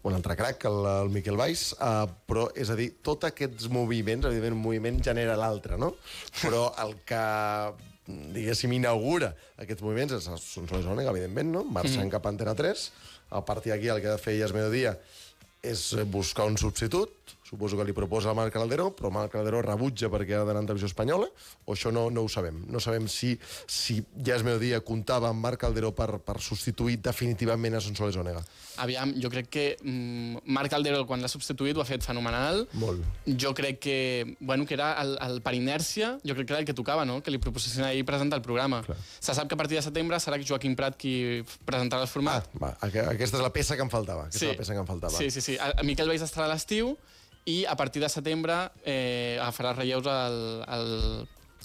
un 0.03 0.17
altre 0.17 0.35
crac, 0.41 0.65
el, 0.71 0.81
el 1.05 1.13
Miquel 1.15 1.39
Valls, 1.39 1.69
uh, 1.77 2.09
però, 2.27 2.49
és 2.57 2.73
a 2.73 2.79
dir, 2.81 2.95
tots 3.05 3.29
aquests 3.29 3.69
moviments, 3.71 4.27
evidentment, 4.27 4.59
un 4.59 4.65
moviment 4.65 5.03
genera 5.05 5.37
l'altre, 5.39 5.79
no? 5.79 5.95
Però 6.41 6.71
el 6.83 6.97
que 7.07 7.25
diguéssim, 8.05 8.73
inaugura 8.77 9.31
aquests 9.61 9.85
moviments 9.85 10.13
és 10.19 10.27
Sonsoles 10.43 10.89
Ònega, 10.91 11.13
evidentment, 11.15 11.53
no? 11.55 11.63
Marxant 11.65 12.11
cap 12.13 12.27
a 12.27 12.33
Antena 12.35 12.57
3. 12.59 12.89
A 13.35 13.43
partir 13.43 13.75
d'aquí 13.75 13.91
el 13.91 14.01
que 14.03 14.13
ha 14.13 14.17
de 14.17 14.23
fer 14.23 14.37
ja 14.39 14.49
és 14.49 14.55
mediodía 14.55 14.95
és 15.65 15.83
buscar 16.13 16.47
un 16.47 16.59
substitut, 16.61 17.34
suposo 17.45 17.77
que 17.77 17.85
li 17.85 17.93
proposa 17.93 18.31
a 18.31 18.35
Marc 18.35 18.53
Calderó, 18.55 18.89
però 18.97 19.11
Marc 19.13 19.31
Calderó 19.35 19.61
rebutja 19.63 20.09
perquè 20.11 20.33
ha 20.39 20.45
d'anar 20.49 20.63
en 20.63 20.69
televisió 20.71 20.89
espanyola, 20.89 21.27
o 21.67 21.75
això 21.75 21.93
no, 21.93 22.07
no 22.11 22.23
ho 22.25 22.29
sabem. 22.33 22.63
No 22.73 22.81
sabem 22.81 23.05
si, 23.13 23.35
si 23.69 23.99
ja 24.25 24.39
és 24.39 24.43
meu 24.47 24.57
dia 24.59 24.81
comptava 24.81 25.29
amb 25.29 25.45
Marc 25.45 25.61
Calderó 25.61 25.93
per, 25.95 26.19
per 26.25 26.39
substituir 26.41 26.97
definitivament 27.05 27.77
a 27.77 27.83
Sonsoles 27.85 28.17
Onega. 28.17 28.41
Aviam, 28.83 29.13
jo 29.21 29.29
crec 29.31 29.51
que 29.53 29.67
mm, 29.83 30.41
Marc 30.57 30.73
Calderó, 30.73 31.05
quan 31.07 31.21
l'ha 31.23 31.29
substituït, 31.31 31.77
ho 31.77 31.85
ha 31.85 31.89
fet 31.89 32.03
fenomenal. 32.03 32.65
Molt. 32.81 33.05
Jo 33.29 33.53
crec 33.55 33.79
que, 33.79 33.99
bueno, 34.41 34.65
que 34.67 34.75
era 34.75 34.95
el, 35.05 35.15
el, 35.23 35.39
per 35.45 35.53
inèrcia, 35.55 36.15
jo 36.25 36.35
crec 36.35 36.49
que 36.49 36.57
era 36.57 36.61
el 36.65 36.67
que 36.67 36.75
tocava, 36.75 37.05
no? 37.05 37.21
Que 37.23 37.31
li 37.31 37.39
proposessin 37.39 37.85
ahir 37.87 38.07
presentar 38.09 38.41
el 38.41 38.47
programa. 38.47 38.81
Clar. 38.89 38.97
Se 39.21 39.37
sap 39.37 39.47
que 39.53 39.55
a 39.55 39.61
partir 39.61 39.77
de 39.79 39.85
setembre 39.85 40.19
serà 40.19 40.41
Joaquim 40.41 40.75
Prat 40.81 40.97
qui 40.99 41.45
presentarà 41.69 42.03
el 42.03 42.09
Ah, 42.09 42.15
format. 42.17 42.49
va, 42.61 42.73
aqu- 42.81 43.05
aquesta 43.13 43.37
és 43.39 43.43
la 43.45 43.53
peça 43.53 43.77
que 43.77 43.83
em 43.85 43.91
faltava. 43.93 44.27
Aquesta 44.33 44.47
és 44.49 44.53
la 44.57 44.59
peça 44.65 44.73
que 44.73 44.81
em 44.81 44.87
faltava. 44.87 45.19
Sí, 45.19 45.31
sí, 45.31 45.41
sí. 45.45 45.59
A, 45.59 45.71
a 45.79 45.83
Miquel 45.87 46.09
Baix 46.09 46.23
estarà 46.25 46.49
a 46.49 46.53
l'estiu 46.55 46.97
i 47.45 47.65
a 47.69 47.77
partir 47.77 48.03
de 48.03 48.09
setembre 48.09 48.57
eh, 48.85 49.39
agafarà 49.41 49.75
relleus 49.77 50.07
el, 50.09 50.39
el 50.65 50.89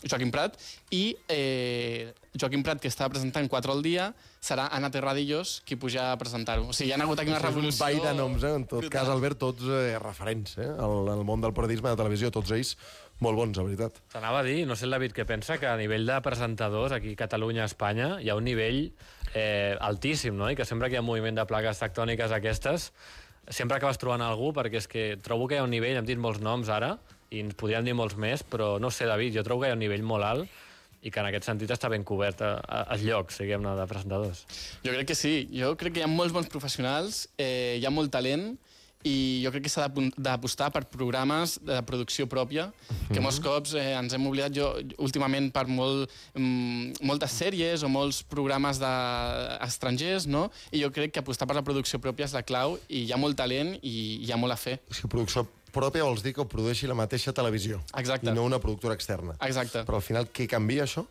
Joaquim 0.08 0.32
Prat 0.32 0.56
i 0.96 1.04
eh, 1.28 2.14
Joaquim 2.40 2.64
Prat, 2.64 2.80
que 2.80 2.88
estava 2.88 3.12
presentant 3.12 3.50
4 3.52 3.74
al 3.74 3.82
dia, 3.84 4.10
serà 4.40 4.70
Ana 4.76 4.92
Terradillos 4.94 5.60
qui 5.68 5.76
puja 5.80 6.12
a 6.14 6.18
presentar-ho. 6.22 6.70
O 6.70 6.76
sigui, 6.76 6.92
hi 6.92 6.96
ha 6.96 7.02
hagut 7.04 7.20
aquí 7.20 7.34
una 7.34 7.42
un 7.42 7.46
revolució... 7.48 7.84
ball 7.84 8.00
de 8.06 8.14
noms, 8.16 8.46
eh? 8.46 8.54
En 8.56 8.66
tot 8.70 8.84
brutal. 8.86 8.94
cas, 8.94 9.12
Albert, 9.12 9.40
tots 9.42 9.68
eh, 9.68 9.98
referents, 10.00 10.56
eh? 10.62 10.70
Al, 10.70 11.10
al 11.12 11.24
món 11.28 11.44
del 11.44 11.56
periodisme 11.58 11.92
de 11.92 12.00
televisió, 12.00 12.32
tots 12.32 12.54
ells 12.56 12.76
molt 13.20 13.36
bons, 13.36 13.58
la 13.60 13.66
veritat. 13.68 13.98
T'anava 14.14 14.40
a 14.40 14.48
dir, 14.48 14.62
no 14.70 14.78
sé 14.80 14.88
el 14.88 14.96
David 14.96 15.16
què 15.18 15.26
pensa, 15.28 15.58
que 15.60 15.68
a 15.68 15.76
nivell 15.80 16.08
de 16.08 16.20
presentadors, 16.24 16.96
aquí 16.96 17.18
a 17.18 17.20
Catalunya, 17.26 17.66
a 17.66 17.72
Espanya, 17.72 18.14
hi 18.24 18.32
ha 18.32 18.38
un 18.40 18.48
nivell 18.48 18.86
eh, 19.34 19.76
altíssim, 19.76 20.38
no? 20.40 20.48
I 20.48 20.56
que 20.56 20.68
sempre 20.70 20.88
que 20.88 20.96
hi 20.96 21.02
ha 21.02 21.04
un 21.04 21.10
moviment 21.10 21.36
de 21.42 21.48
plaques 21.50 21.82
tectòniques 21.84 22.32
aquestes, 22.36 22.94
sempre 23.50 23.78
acabes 23.78 24.00
trobant 24.02 24.24
algú, 24.24 24.54
perquè 24.56 24.80
és 24.80 24.88
que 24.90 25.06
trobo 25.26 25.48
que 25.50 25.58
hi 25.58 25.62
ha 25.62 25.66
un 25.66 25.74
nivell, 25.74 25.98
hem 26.00 26.08
dit 26.08 26.20
molts 26.22 26.42
noms 26.46 26.70
ara, 26.74 26.96
i 27.30 27.44
ens 27.44 27.58
podríem 27.58 27.86
dir 27.86 27.96
molts 27.98 28.18
més, 28.18 28.44
però 28.46 28.78
no 28.82 28.90
sé, 28.94 29.06
David, 29.10 29.36
jo 29.38 29.46
trobo 29.46 29.64
que 29.64 29.70
hi 29.70 29.76
ha 29.76 29.78
un 29.78 29.84
nivell 29.84 30.06
molt 30.06 30.26
alt 30.26 30.60
i 31.02 31.12
que 31.14 31.22
en 31.22 31.30
aquest 31.30 31.48
sentit 31.48 31.72
està 31.72 31.88
ben 31.92 32.04
cobert 32.04 32.42
a, 32.44 32.56
als 32.82 33.06
llocs, 33.08 33.38
diguem-ne, 33.40 33.72
de 33.78 33.86
presentadors. 33.88 34.42
Jo 34.84 34.92
crec 34.92 35.08
que 35.12 35.16
sí. 35.16 35.34
Jo 35.54 35.72
crec 35.80 35.96
que 35.96 36.02
hi 36.02 36.08
ha 36.08 36.12
molts 36.12 36.36
bons 36.36 36.50
professionals, 36.52 37.22
eh, 37.40 37.78
hi 37.80 37.86
ha 37.88 37.94
molt 37.94 38.12
talent, 38.12 38.50
i 39.08 39.40
jo 39.46 39.52
crec 39.54 39.64
que 39.64 39.72
s'ha 39.72 39.86
d'apostar 40.20 40.70
per 40.76 40.82
programes 40.92 41.56
de 41.64 41.78
producció 41.88 42.26
pròpia, 42.28 42.68
que 43.08 43.22
molts 43.24 43.40
cops 43.44 43.72
eh, 43.80 43.94
ens 43.96 44.16
hem 44.16 44.26
oblidat 44.28 44.52
jo 44.56 44.68
últimament 45.00 45.48
per 45.56 45.66
molt, 45.72 46.12
mm, 46.36 47.00
moltes 47.08 47.38
sèries 47.40 47.86
o 47.88 47.92
molts 47.92 48.20
programes 48.28 48.82
de, 48.82 48.92
estrangers, 49.64 50.28
no? 50.28 50.50
I 50.76 50.84
jo 50.84 50.92
crec 50.92 51.16
que 51.16 51.24
apostar 51.24 51.48
per 51.48 51.56
la 51.56 51.64
producció 51.64 52.02
pròpia 52.04 52.28
és 52.28 52.36
la 52.36 52.44
clau 52.44 52.76
i 52.90 53.06
hi 53.06 53.14
ha 53.16 53.22
molt 53.22 53.40
talent 53.40 53.78
i 53.80 53.96
hi 54.26 54.34
ha 54.34 54.40
molt 54.42 54.58
a 54.58 54.60
fer. 54.60 54.80
Si 54.92 55.08
producció 55.08 55.46
pròpia 55.72 56.04
vols 56.04 56.26
dir 56.26 56.34
que 56.36 56.44
ho 56.44 56.50
produeixi 56.50 56.90
la 56.90 56.98
mateixa 56.98 57.32
televisió. 57.32 57.80
Exacte. 57.96 58.28
I 58.28 58.36
no 58.36 58.44
una 58.44 58.60
productora 58.60 58.98
externa. 58.98 59.38
Exacte. 59.46 59.86
Però 59.88 60.02
al 60.02 60.06
final, 60.06 60.28
què 60.34 60.50
canvia 60.50 60.84
això? 60.84 61.06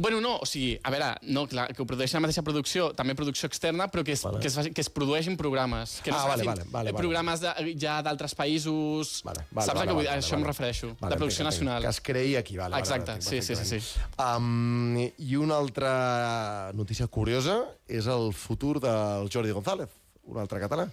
Bueno, 0.00 0.18
no, 0.24 0.38
o 0.40 0.46
sigui, 0.48 0.78
a 0.82 0.88
veure, 0.90 1.10
no, 1.28 1.42
clar, 1.46 1.66
que 1.76 1.82
ho 1.82 1.86
produeixi 1.86 2.16
la 2.16 2.22
mateixa 2.24 2.40
producció, 2.46 2.86
també 2.96 3.12
producció 3.18 3.50
externa, 3.50 3.90
però 3.92 4.00
que 4.06 4.14
es, 4.16 4.22
Vale. 4.24 4.38
que 4.40 4.48
es, 4.48 4.56
faci- 4.56 4.72
que 4.72 4.80
es 4.80 4.88
produeixin 4.88 5.36
programes. 5.36 5.98
Que 6.02 6.10
no 6.10 6.16
Ah, 6.16 6.22
es 6.22 6.28
vale, 6.30 6.44
vale, 6.48 6.64
vale, 6.70 6.88
eh, 6.88 6.92
vale. 6.92 6.94
programes 6.96 7.40
de, 7.44 7.52
ja 7.78 7.98
d'altres 8.02 8.32
països... 8.34 9.20
Vale, 9.28 9.44
vale, 9.50 9.66
Saps 9.66 9.78
vale, 9.78 9.90
a 9.90 9.94
vale, 9.98 10.08
A 10.08 10.14
això 10.16 10.30
vale. 10.32 10.40
em 10.40 10.46
refereixo, 10.48 10.86
Vale, 11.00 11.12
de 11.14 11.18
producció 11.20 11.44
entenc. 11.44 11.52
nacional. 11.52 11.82
Que 11.82 11.88
es 11.92 12.00
creï 12.00 12.36
aquí, 12.40 12.56
vale. 12.56 12.78
Exacte, 12.80 13.10
vale, 13.18 13.22
sí, 13.22 13.42
sí, 13.42 13.54
sí, 13.56 13.78
sí. 13.80 14.00
Um, 14.18 14.96
I 14.96 15.36
una 15.36 15.58
altra 15.58 16.70
notícia 16.72 17.06
curiosa 17.06 17.60
és 17.86 18.06
el 18.06 18.32
futur 18.32 18.80
del 18.80 19.28
Jordi 19.30 19.50
González, 19.52 19.88
un 20.24 20.38
altre 20.40 20.60
català. 20.60 20.88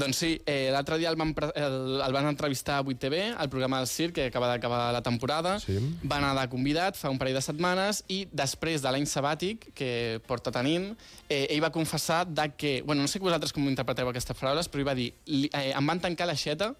Doncs 0.00 0.20
sí, 0.22 0.30
eh, 0.48 0.70
l'altre 0.72 0.96
dia 1.00 1.10
el 1.12 1.18
van, 1.20 1.34
el, 1.54 1.78
el 2.00 2.14
van 2.16 2.28
entrevistar 2.30 2.78
a 2.80 2.84
8TV, 2.84 3.34
al 3.36 3.50
programa 3.52 3.82
del 3.82 3.88
Circ, 3.90 4.14
que 4.16 4.26
acaba 4.30 4.48
d'acabar 4.48 4.92
la 4.96 5.02
temporada. 5.04 5.58
Sí. 5.60 5.76
Va 6.02 6.18
anar 6.18 6.32
de 6.38 6.46
convidat 6.52 6.96
fa 6.96 7.12
un 7.12 7.20
parell 7.20 7.36
de 7.36 7.44
setmanes 7.44 8.02
i 8.08 8.22
després 8.32 8.80
de 8.82 8.92
l'any 8.92 9.08
sabàtic 9.08 9.70
que 9.76 10.20
porta 10.26 10.52
tenint, 10.54 10.92
eh, 11.28 11.46
ell 11.50 11.62
va 11.62 11.72
confessar 11.74 12.24
de 12.26 12.48
que... 12.56 12.80
Bueno, 12.86 13.02
no 13.02 13.08
sé 13.08 13.20
que 13.20 13.28
vosaltres 13.28 13.52
com 13.52 13.68
interpreteu 13.68 14.08
aquestes 14.08 14.36
paraules, 14.36 14.70
però 14.70 14.84
ell 14.84 14.88
va 14.88 14.96
dir 14.98 15.10
li, 15.28 15.50
eh, 15.52 15.70
em 15.76 15.92
van 15.92 16.00
tancar 16.00 16.28
l'aixeta 16.30 16.72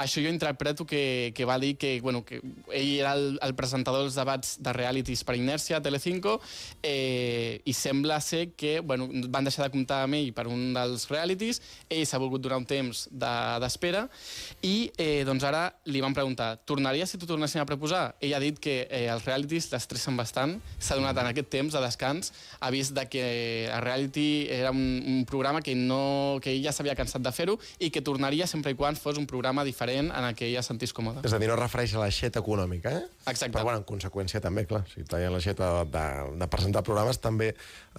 això 0.00 0.22
jo 0.24 0.30
interpreto 0.32 0.86
que, 0.88 1.32
que 1.36 1.44
va 1.44 1.58
dir 1.60 1.74
que, 1.76 2.00
bueno, 2.00 2.24
que 2.24 2.40
ell 2.72 2.92
era 3.00 3.12
el, 3.18 3.38
el 3.42 3.54
presentador 3.54 4.06
dels 4.06 4.16
debats 4.16 4.54
de 4.64 4.72
realities 4.72 5.22
per 5.28 5.36
inèrcia 5.36 5.76
a 5.78 5.82
Telecinco 5.84 6.38
eh, 6.82 7.60
i 7.68 7.74
sembla 7.76 8.20
ser 8.24 8.52
que 8.56 8.78
bueno, 8.80 9.08
van 9.28 9.44
deixar 9.44 9.66
de 9.66 9.74
comptar 9.74 10.02
amb 10.06 10.16
ell 10.16 10.30
per 10.36 10.46
un 10.48 10.70
dels 10.76 11.04
realities, 11.10 11.60
ell 11.90 12.06
s'ha 12.08 12.20
volgut 12.22 12.40
donar 12.46 12.60
un 12.62 12.66
temps 12.68 13.06
de- 13.10 13.58
d'espera 13.60 14.06
de, 14.06 14.68
i 14.68 14.74
eh, 14.96 15.20
doncs 15.28 15.44
ara 15.44 15.66
li 15.92 16.00
van 16.00 16.14
preguntar 16.16 16.54
tornaria 16.64 17.04
si 17.06 17.18
t'ho 17.20 17.28
tornessin 17.28 17.60
a 17.60 17.66
proposar? 17.68 18.14
Ell 18.24 18.32
ha 18.36 18.40
dit 18.40 18.56
que 18.62 18.86
eh, 18.88 19.04
els 19.12 19.26
realities 19.28 19.68
l'estressen 19.74 20.16
bastant, 20.16 20.56
s'ha 20.78 20.96
donat 20.96 21.18
en 21.20 21.28
aquest 21.30 21.50
temps 21.52 21.76
de 21.76 21.84
descans, 21.84 22.32
ha 22.60 22.70
vist 22.72 22.96
de 22.96 23.04
que 23.10 23.24
el 23.68 23.82
reality 23.84 24.46
era 24.48 24.72
un, 24.72 25.02
un 25.04 25.24
programa 25.28 25.60
que, 25.60 25.74
no, 25.76 26.38
que 26.40 26.54
ell 26.54 26.64
ja 26.64 26.72
s'havia 26.72 26.96
cansat 26.96 27.20
de 27.20 27.32
fer-ho 27.36 27.58
i 27.78 27.92
que 27.92 28.00
tornaria 28.00 28.48
sempre 28.48 28.72
i 28.72 28.78
quan 28.78 28.96
fos 28.96 29.20
un 29.20 29.28
programa 29.28 29.64
diferent 29.66 29.89
en 29.98 30.24
el 30.24 30.34
que 30.34 30.48
es 30.58 30.66
sentís 30.66 30.92
còmode. 30.92 31.24
És 31.26 31.32
a 31.32 31.38
dir, 31.38 31.48
no 31.48 31.56
refereix 31.56 31.94
a 31.94 32.00
l'aixeta 32.04 32.38
econòmica, 32.40 32.90
eh? 32.90 33.04
Exacte. 33.26 33.52
Però, 33.56 33.64
bueno, 33.64 33.78
en 33.82 33.84
conseqüència 33.84 34.40
també, 34.40 34.66
clar, 34.66 34.84
si 34.92 35.02
tallen 35.04 35.32
l'aixeta 35.32 35.84
de, 35.84 36.04
de 36.38 36.48
presentar 36.48 36.82
programes 36.86 37.18
també 37.20 37.54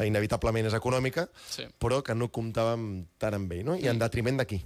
inevitablement 0.05 0.67
és 0.67 0.73
econòmica, 0.73 1.27
Sí. 1.49 1.65
però 1.79 2.01
que 2.03 2.15
no 2.15 2.29
comptàvem 2.31 3.05
tant 3.17 3.33
amb 3.35 3.51
ell, 3.51 3.65
no? 3.65 3.75
I 3.75 3.87
en 3.91 3.99
detriment 3.99 4.37
d'aquí. 4.37 4.61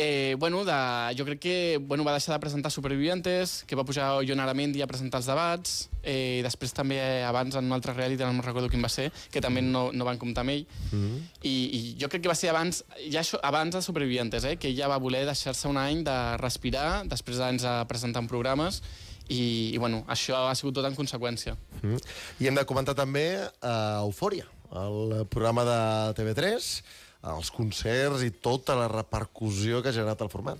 Eh, 0.00 0.36
bueno, 0.38 0.64
de, 0.64 0.72
jo 1.18 1.24
crec 1.26 1.40
que 1.40 1.78
bueno, 1.82 2.04
va 2.04 2.12
deixar 2.12 2.36
de 2.36 2.38
presentar 2.38 2.70
Supervivientes, 2.70 3.64
que 3.66 3.74
va 3.74 3.82
pujar 3.82 4.22
Jon 4.22 4.38
Aramendi 4.38 4.78
a 4.80 4.86
presentar 4.86 5.18
els 5.18 5.26
debats, 5.26 5.72
eh, 6.04 6.38
i 6.38 6.44
després 6.46 6.70
també 6.70 7.00
eh, 7.02 7.24
abans 7.26 7.56
en 7.58 7.66
un 7.66 7.74
altre 7.74 7.96
reality, 7.96 8.22
no 8.22 8.44
recordo 8.46 8.70
quin 8.70 8.84
va 8.84 8.92
ser, 8.94 9.08
que 9.34 9.42
també 9.42 9.58
no, 9.58 9.88
no 9.90 10.06
van 10.06 10.20
comptar 10.22 10.44
amb 10.46 10.54
ell. 10.54 10.62
Mm 10.92 11.02
-hmm. 11.02 11.24
I, 11.42 11.54
I 11.78 11.96
jo 11.98 12.08
crec 12.08 12.22
que 12.22 12.30
va 12.30 12.38
ser 12.38 12.50
abans, 12.50 12.84
ja 13.10 13.20
això, 13.20 13.40
abans 13.42 13.74
de 13.74 13.82
Supervivientes, 13.82 14.44
eh, 14.44 14.56
que 14.56 14.68
ella 14.68 14.86
va 14.86 14.98
voler 14.98 15.24
deixar-se 15.26 15.66
un 15.66 15.76
any 15.76 16.04
de 16.04 16.36
respirar, 16.36 17.02
després 17.08 17.38
d'anys 17.38 17.62
de 17.62 17.84
presentar 17.88 18.22
en 18.22 18.28
programes, 18.28 18.82
i, 19.28 19.74
i 19.74 19.78
bueno, 19.78 20.04
això 20.06 20.48
ha 20.48 20.54
sigut 20.54 20.74
tot 20.74 20.84
en 20.84 20.94
conseqüència. 20.94 21.56
Mm. 21.82 21.96
I 22.40 22.46
hem 22.46 22.54
de 22.54 22.64
comentar 22.64 22.94
també 22.94 23.50
uh, 23.62 24.04
Eufòria, 24.06 24.46
el 24.72 25.26
programa 25.28 25.64
de 25.64 26.14
TV3, 26.14 26.82
els 27.26 27.50
concerts 27.50 28.22
i 28.22 28.30
tota 28.30 28.76
la 28.78 28.88
repercussió 28.88 29.82
que 29.82 29.90
ha 29.90 29.96
generat 29.96 30.22
el 30.22 30.30
format. 30.30 30.58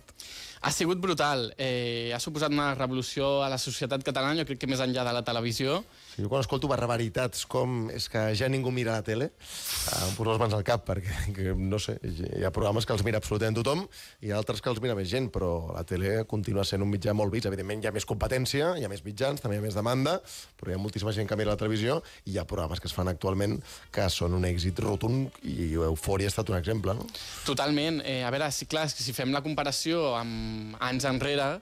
Ha 0.61 0.73
sigut 0.75 0.99
brutal. 0.99 1.53
Eh, 1.57 2.11
ha 2.15 2.19
suposat 2.19 2.51
una 2.51 2.75
revolució 2.75 3.45
a 3.45 3.49
la 3.53 3.59
societat 3.63 4.03
catalana, 4.03 4.41
jo 4.41 4.47
crec 4.49 4.59
que 4.65 4.71
més 4.71 4.83
enllà 4.83 5.05
de 5.07 5.15
la 5.15 5.23
televisió. 5.23 5.85
Jo 6.19 6.27
quan 6.31 6.43
escolto 6.43 6.67
barbaritats 6.71 7.45
com 7.47 7.87
és 7.95 8.09
que 8.11 8.21
ja 8.35 8.49
ningú 8.51 8.73
mira 8.75 8.97
la 8.97 9.05
tele, 9.07 9.31
eh, 9.31 9.99
em 10.09 10.15
poso 10.17 10.33
les 10.33 10.41
mans 10.43 10.57
al 10.57 10.65
cap, 10.67 10.83
perquè, 10.89 11.15
que, 11.37 11.53
no 11.55 11.79
sé, 11.79 11.95
hi 12.03 12.43
ha 12.43 12.51
programes 12.55 12.87
que 12.87 12.95
els 12.97 13.05
mira 13.07 13.21
absolutament 13.23 13.59
tothom 13.61 13.85
i 14.27 14.33
altres 14.35 14.63
que 14.65 14.73
els 14.73 14.83
mira 14.83 14.97
més 14.99 15.09
gent, 15.11 15.31
però 15.35 15.71
la 15.77 15.85
tele 15.87 16.25
continua 16.31 16.67
sent 16.67 16.83
un 16.83 16.91
mitjà 16.91 17.15
molt 17.15 17.33
vist. 17.35 17.47
Evidentment 17.47 17.85
hi 17.85 17.91
ha 17.91 17.95
més 17.95 18.09
competència, 18.09 18.75
hi 18.79 18.85
ha 18.87 18.91
més 18.91 19.05
mitjans, 19.07 19.41
també 19.41 19.57
hi 19.57 19.63
ha 19.63 19.67
més 19.69 19.79
demanda, 19.79 20.19
però 20.59 20.73
hi 20.73 20.79
ha 20.79 20.83
moltíssima 20.83 21.15
gent 21.15 21.31
que 21.31 21.39
mira 21.39 21.55
la 21.55 21.61
televisió 21.61 22.01
i 22.25 22.35
hi 22.35 22.43
ha 22.43 22.47
programes 22.49 22.83
que 22.83 22.91
es 22.91 22.97
fan 22.97 23.09
actualment 23.13 23.59
que 23.95 24.11
són 24.11 24.35
un 24.35 24.47
èxit 24.49 24.83
rotund 24.83 25.39
i 25.47 25.71
Eufòria 25.79 26.27
ha 26.27 26.35
estat 26.35 26.51
un 26.51 26.59
exemple, 26.59 26.99
no? 26.99 27.07
Totalment. 27.47 28.03
Eh, 28.05 28.25
a 28.27 28.35
veure, 28.35 28.51
sí, 28.51 28.67
clar, 28.67 28.89
que 28.91 29.05
si 29.07 29.15
fem 29.15 29.31
la 29.35 29.45
comparació 29.45 30.15
amb 30.19 30.79
anys 30.83 31.07
enrere, 31.09 31.59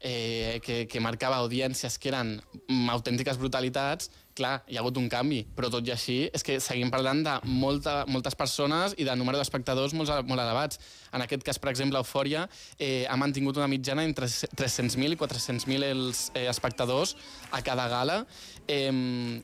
Eh, 0.00 0.60
que, 0.62 0.84
que 0.86 1.00
marcava 1.02 1.40
audiències 1.42 1.96
que 1.98 2.10
eren 2.12 2.36
mm, 2.68 2.90
autèntiques 2.94 3.38
brutalitats, 3.40 4.10
clar, 4.34 4.60
hi 4.70 4.76
ha 4.76 4.82
hagut 4.82 4.98
un 4.98 5.08
canvi, 5.10 5.40
però 5.56 5.70
tot 5.70 5.86
i 5.86 5.92
així 5.94 6.16
és 6.34 6.42
que 6.46 6.58
seguim 6.62 6.90
parlant 6.90 7.22
de 7.26 7.34
molta, 7.46 7.96
moltes 8.10 8.36
persones 8.38 8.94
i 8.98 9.06
de 9.06 9.14
número 9.18 9.38
d'espectadors 9.38 9.94
molt, 9.94 10.10
molt 10.28 10.42
elevats. 10.42 10.80
En 11.14 11.22
aquest 11.24 11.46
cas, 11.46 11.60
per 11.62 11.70
exemple, 11.72 11.98
Eufòria 12.02 12.46
eh, 12.78 13.04
ha 13.08 13.18
mantingut 13.20 13.58
una 13.58 13.70
mitjana 13.70 14.06
entre 14.06 14.26
300.000 14.28 15.14
i 15.14 15.20
400.000 15.20 15.90
els 15.90 16.28
eh, 16.34 16.48
espectadors 16.50 17.16
a 17.50 17.62
cada 17.66 17.86
gala. 17.90 18.22
Eh, 18.66 18.90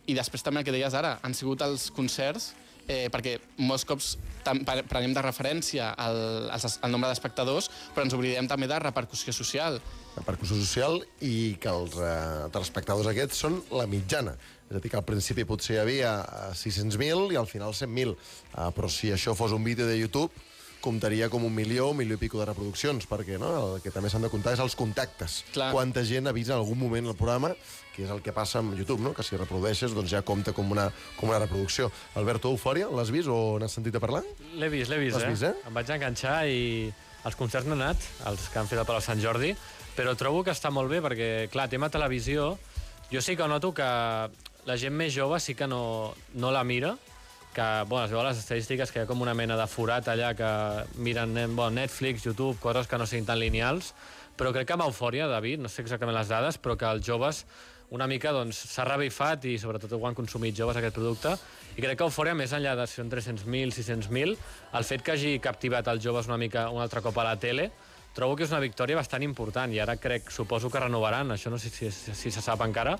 i 0.07 0.19
després 0.19 0.47
també 0.47 0.63
el 0.63 0.69
que 0.69 0.75
deies 0.75 0.95
ara, 0.99 1.19
han 1.23 1.37
sigut 1.39 1.63
els 1.67 1.91
concerts 1.95 2.53
eh, 2.91 3.07
perquè 3.13 3.39
molts 3.63 3.87
cops 3.87 4.17
prenem 4.43 5.13
de 5.15 5.23
referència 5.23 5.93
el, 6.01 6.21
el, 6.51 6.69
el 6.87 6.95
nombre 6.95 7.11
d'espectadors, 7.11 7.71
però 7.95 8.07
ens 8.07 8.17
oblidem 8.17 8.49
també 8.51 8.69
de 8.71 8.79
repercussió 8.83 9.35
social. 9.37 9.81
repercussió 10.17 10.57
social 10.59 10.99
i 11.23 11.57
que 11.61 11.71
els 11.71 11.95
eh, 11.95 12.49
telespectadors 12.53 13.11
aquests 13.13 13.45
són 13.47 13.61
la 13.71 13.87
mitjana. 13.87 14.35
És 14.71 14.77
a 14.79 14.81
dir, 14.83 14.91
que 14.91 14.99
al 14.99 15.07
principi 15.07 15.47
potser 15.47 15.77
hi 15.77 15.83
havia 15.83 16.13
eh, 16.23 16.53
600.000 16.59 17.35
i 17.35 17.39
al 17.39 17.49
final 17.51 17.75
100.000. 17.75 18.15
Uh, 18.51 18.71
però 18.75 18.91
si 18.91 19.13
això 19.15 19.35
fos 19.39 19.55
un 19.55 19.65
vídeo 19.67 19.87
de 19.87 19.99
YouTube, 19.99 20.31
comptaria 20.81 21.29
com 21.33 21.45
un 21.47 21.55
milió, 21.55 21.91
un 21.93 21.99
milió 22.01 22.17
i 22.17 22.21
pico 22.21 22.41
de 22.41 22.47
reproduccions, 22.49 23.07
perquè 23.11 23.39
no? 23.41 23.51
el 23.61 23.85
que 23.85 23.93
també 23.95 24.11
s'han 24.13 24.27
de 24.27 24.31
comptar 24.33 24.55
és 24.57 24.63
els 24.65 24.77
contactes. 24.79 25.41
Clar. 25.55 25.71
Quanta 25.75 26.05
gent 26.07 26.29
ha 26.29 26.35
vist 26.37 26.51
en 26.51 26.59
algun 26.59 26.79
moment 26.81 27.11
el 27.13 27.17
programa, 27.19 27.53
que 27.95 28.05
és 28.07 28.13
el 28.13 28.23
que 28.25 28.35
passa 28.37 28.61
amb 28.61 28.77
YouTube, 28.79 29.03
no? 29.05 29.15
que 29.17 29.25
si 29.27 29.39
reprodueixes 29.39 29.95
doncs 29.97 30.13
ja 30.13 30.25
compta 30.27 30.55
com 30.57 30.71
una, 30.73 30.89
com 31.19 31.33
una 31.33 31.41
reproducció. 31.43 31.91
Alberto, 32.21 32.53
Eufòria, 32.55 32.89
l'has 32.93 33.13
vist 33.15 33.29
o 33.31 33.59
n'has 33.61 33.77
sentit 33.77 33.97
a 33.97 34.03
parlar? 34.03 34.25
L'he 34.57 34.73
vist, 34.73 34.91
l'he 34.93 35.01
vist, 35.05 35.21
eh? 35.21 35.31
vist, 35.31 35.47
eh? 35.51 35.55
Em 35.69 35.77
vaig 35.77 35.93
enganxar 35.97 36.41
i 36.49 36.61
als 37.25 37.37
concerts 37.37 37.69
no 37.69 37.77
he 37.77 37.83
anat, 37.83 38.09
els 38.31 38.49
que 38.49 38.61
han 38.61 38.71
fet 38.71 38.81
a 38.81 38.87
Palau 38.89 39.05
Sant 39.05 39.21
Jordi, 39.21 39.53
però 39.97 40.15
trobo 40.17 40.45
que 40.47 40.55
està 40.55 40.73
molt 40.73 40.89
bé 40.93 41.03
perquè, 41.05 41.31
clar, 41.53 41.69
tema 41.69 41.91
televisió, 41.93 42.55
jo 43.13 43.21
sí 43.21 43.37
que 43.37 43.49
noto 43.51 43.75
que 43.77 43.85
la 44.69 44.77
gent 44.81 44.95
més 44.97 45.13
jove 45.13 45.41
sí 45.43 45.57
que 45.59 45.69
no, 45.69 46.15
no 46.35 46.53
la 46.55 46.65
mira, 46.65 46.95
que, 47.55 47.67
bueno, 47.89 48.05
es 48.07 48.15
veu 48.15 48.23
les 48.25 48.39
estadístiques 48.39 48.93
que 48.93 49.01
hi 49.01 49.05
ha 49.05 49.11
com 49.11 49.23
una 49.25 49.35
mena 49.35 49.57
de 49.59 49.67
forat 49.71 50.09
allà 50.13 50.35
que 50.39 50.51
miren 51.03 51.37
eh, 51.37 51.47
bueno, 51.47 51.71
Netflix, 51.81 52.25
YouTube, 52.25 52.59
coses 52.63 52.87
que 52.87 52.99
no 52.99 53.07
siguin 53.07 53.27
tan 53.27 53.41
lineals, 53.43 53.93
però 54.39 54.55
crec 54.55 54.71
que 54.71 54.77
amb 54.77 54.87
eufòria, 54.87 55.27
David, 55.29 55.61
no 55.65 55.69
sé 55.69 55.83
exactament 55.83 56.17
les 56.17 56.31
dades, 56.31 56.59
però 56.63 56.79
que 56.79 56.89
els 56.89 57.07
joves 57.07 57.45
una 57.91 58.07
mica 58.07 58.31
doncs, 58.33 58.59
s'ha 58.71 58.85
revifat 58.87 59.45
i 59.51 59.57
sobretot 59.59 59.93
ho 59.97 60.05
han 60.07 60.15
consumit 60.15 60.55
joves 60.55 60.79
aquest 60.79 60.95
producte 60.95 61.35
i 61.75 61.83
crec 61.83 61.99
que 61.99 62.07
Eufòria, 62.07 62.37
més 62.39 62.53
enllà 62.55 62.77
de 62.79 62.87
si 62.87 63.01
són 63.01 63.11
300.000, 63.11 63.75
600.000, 63.75 64.37
el 64.79 64.87
fet 64.87 65.03
que 65.03 65.17
hagi 65.17 65.33
captivat 65.43 65.91
els 65.91 66.05
joves 66.05 66.31
una 66.31 66.39
mica 66.39 66.69
un 66.71 66.79
altre 66.83 67.03
cop 67.03 67.19
a 67.19 67.27
la 67.27 67.35
tele 67.43 67.71
trobo 68.15 68.37
que 68.37 68.47
és 68.47 68.55
una 68.55 68.63
victòria 68.63 68.99
bastant 68.99 69.27
important 69.27 69.75
i 69.75 69.83
ara 69.83 69.97
crec, 69.99 70.31
suposo 70.35 70.71
que 70.71 70.83
renovaran, 70.83 71.35
això 71.35 71.51
no 71.51 71.59
sé 71.59 71.71
si, 71.71 71.91
si, 71.95 72.15
si 72.15 72.31
se 72.31 72.43
sap 72.43 72.63
encara, 72.67 72.97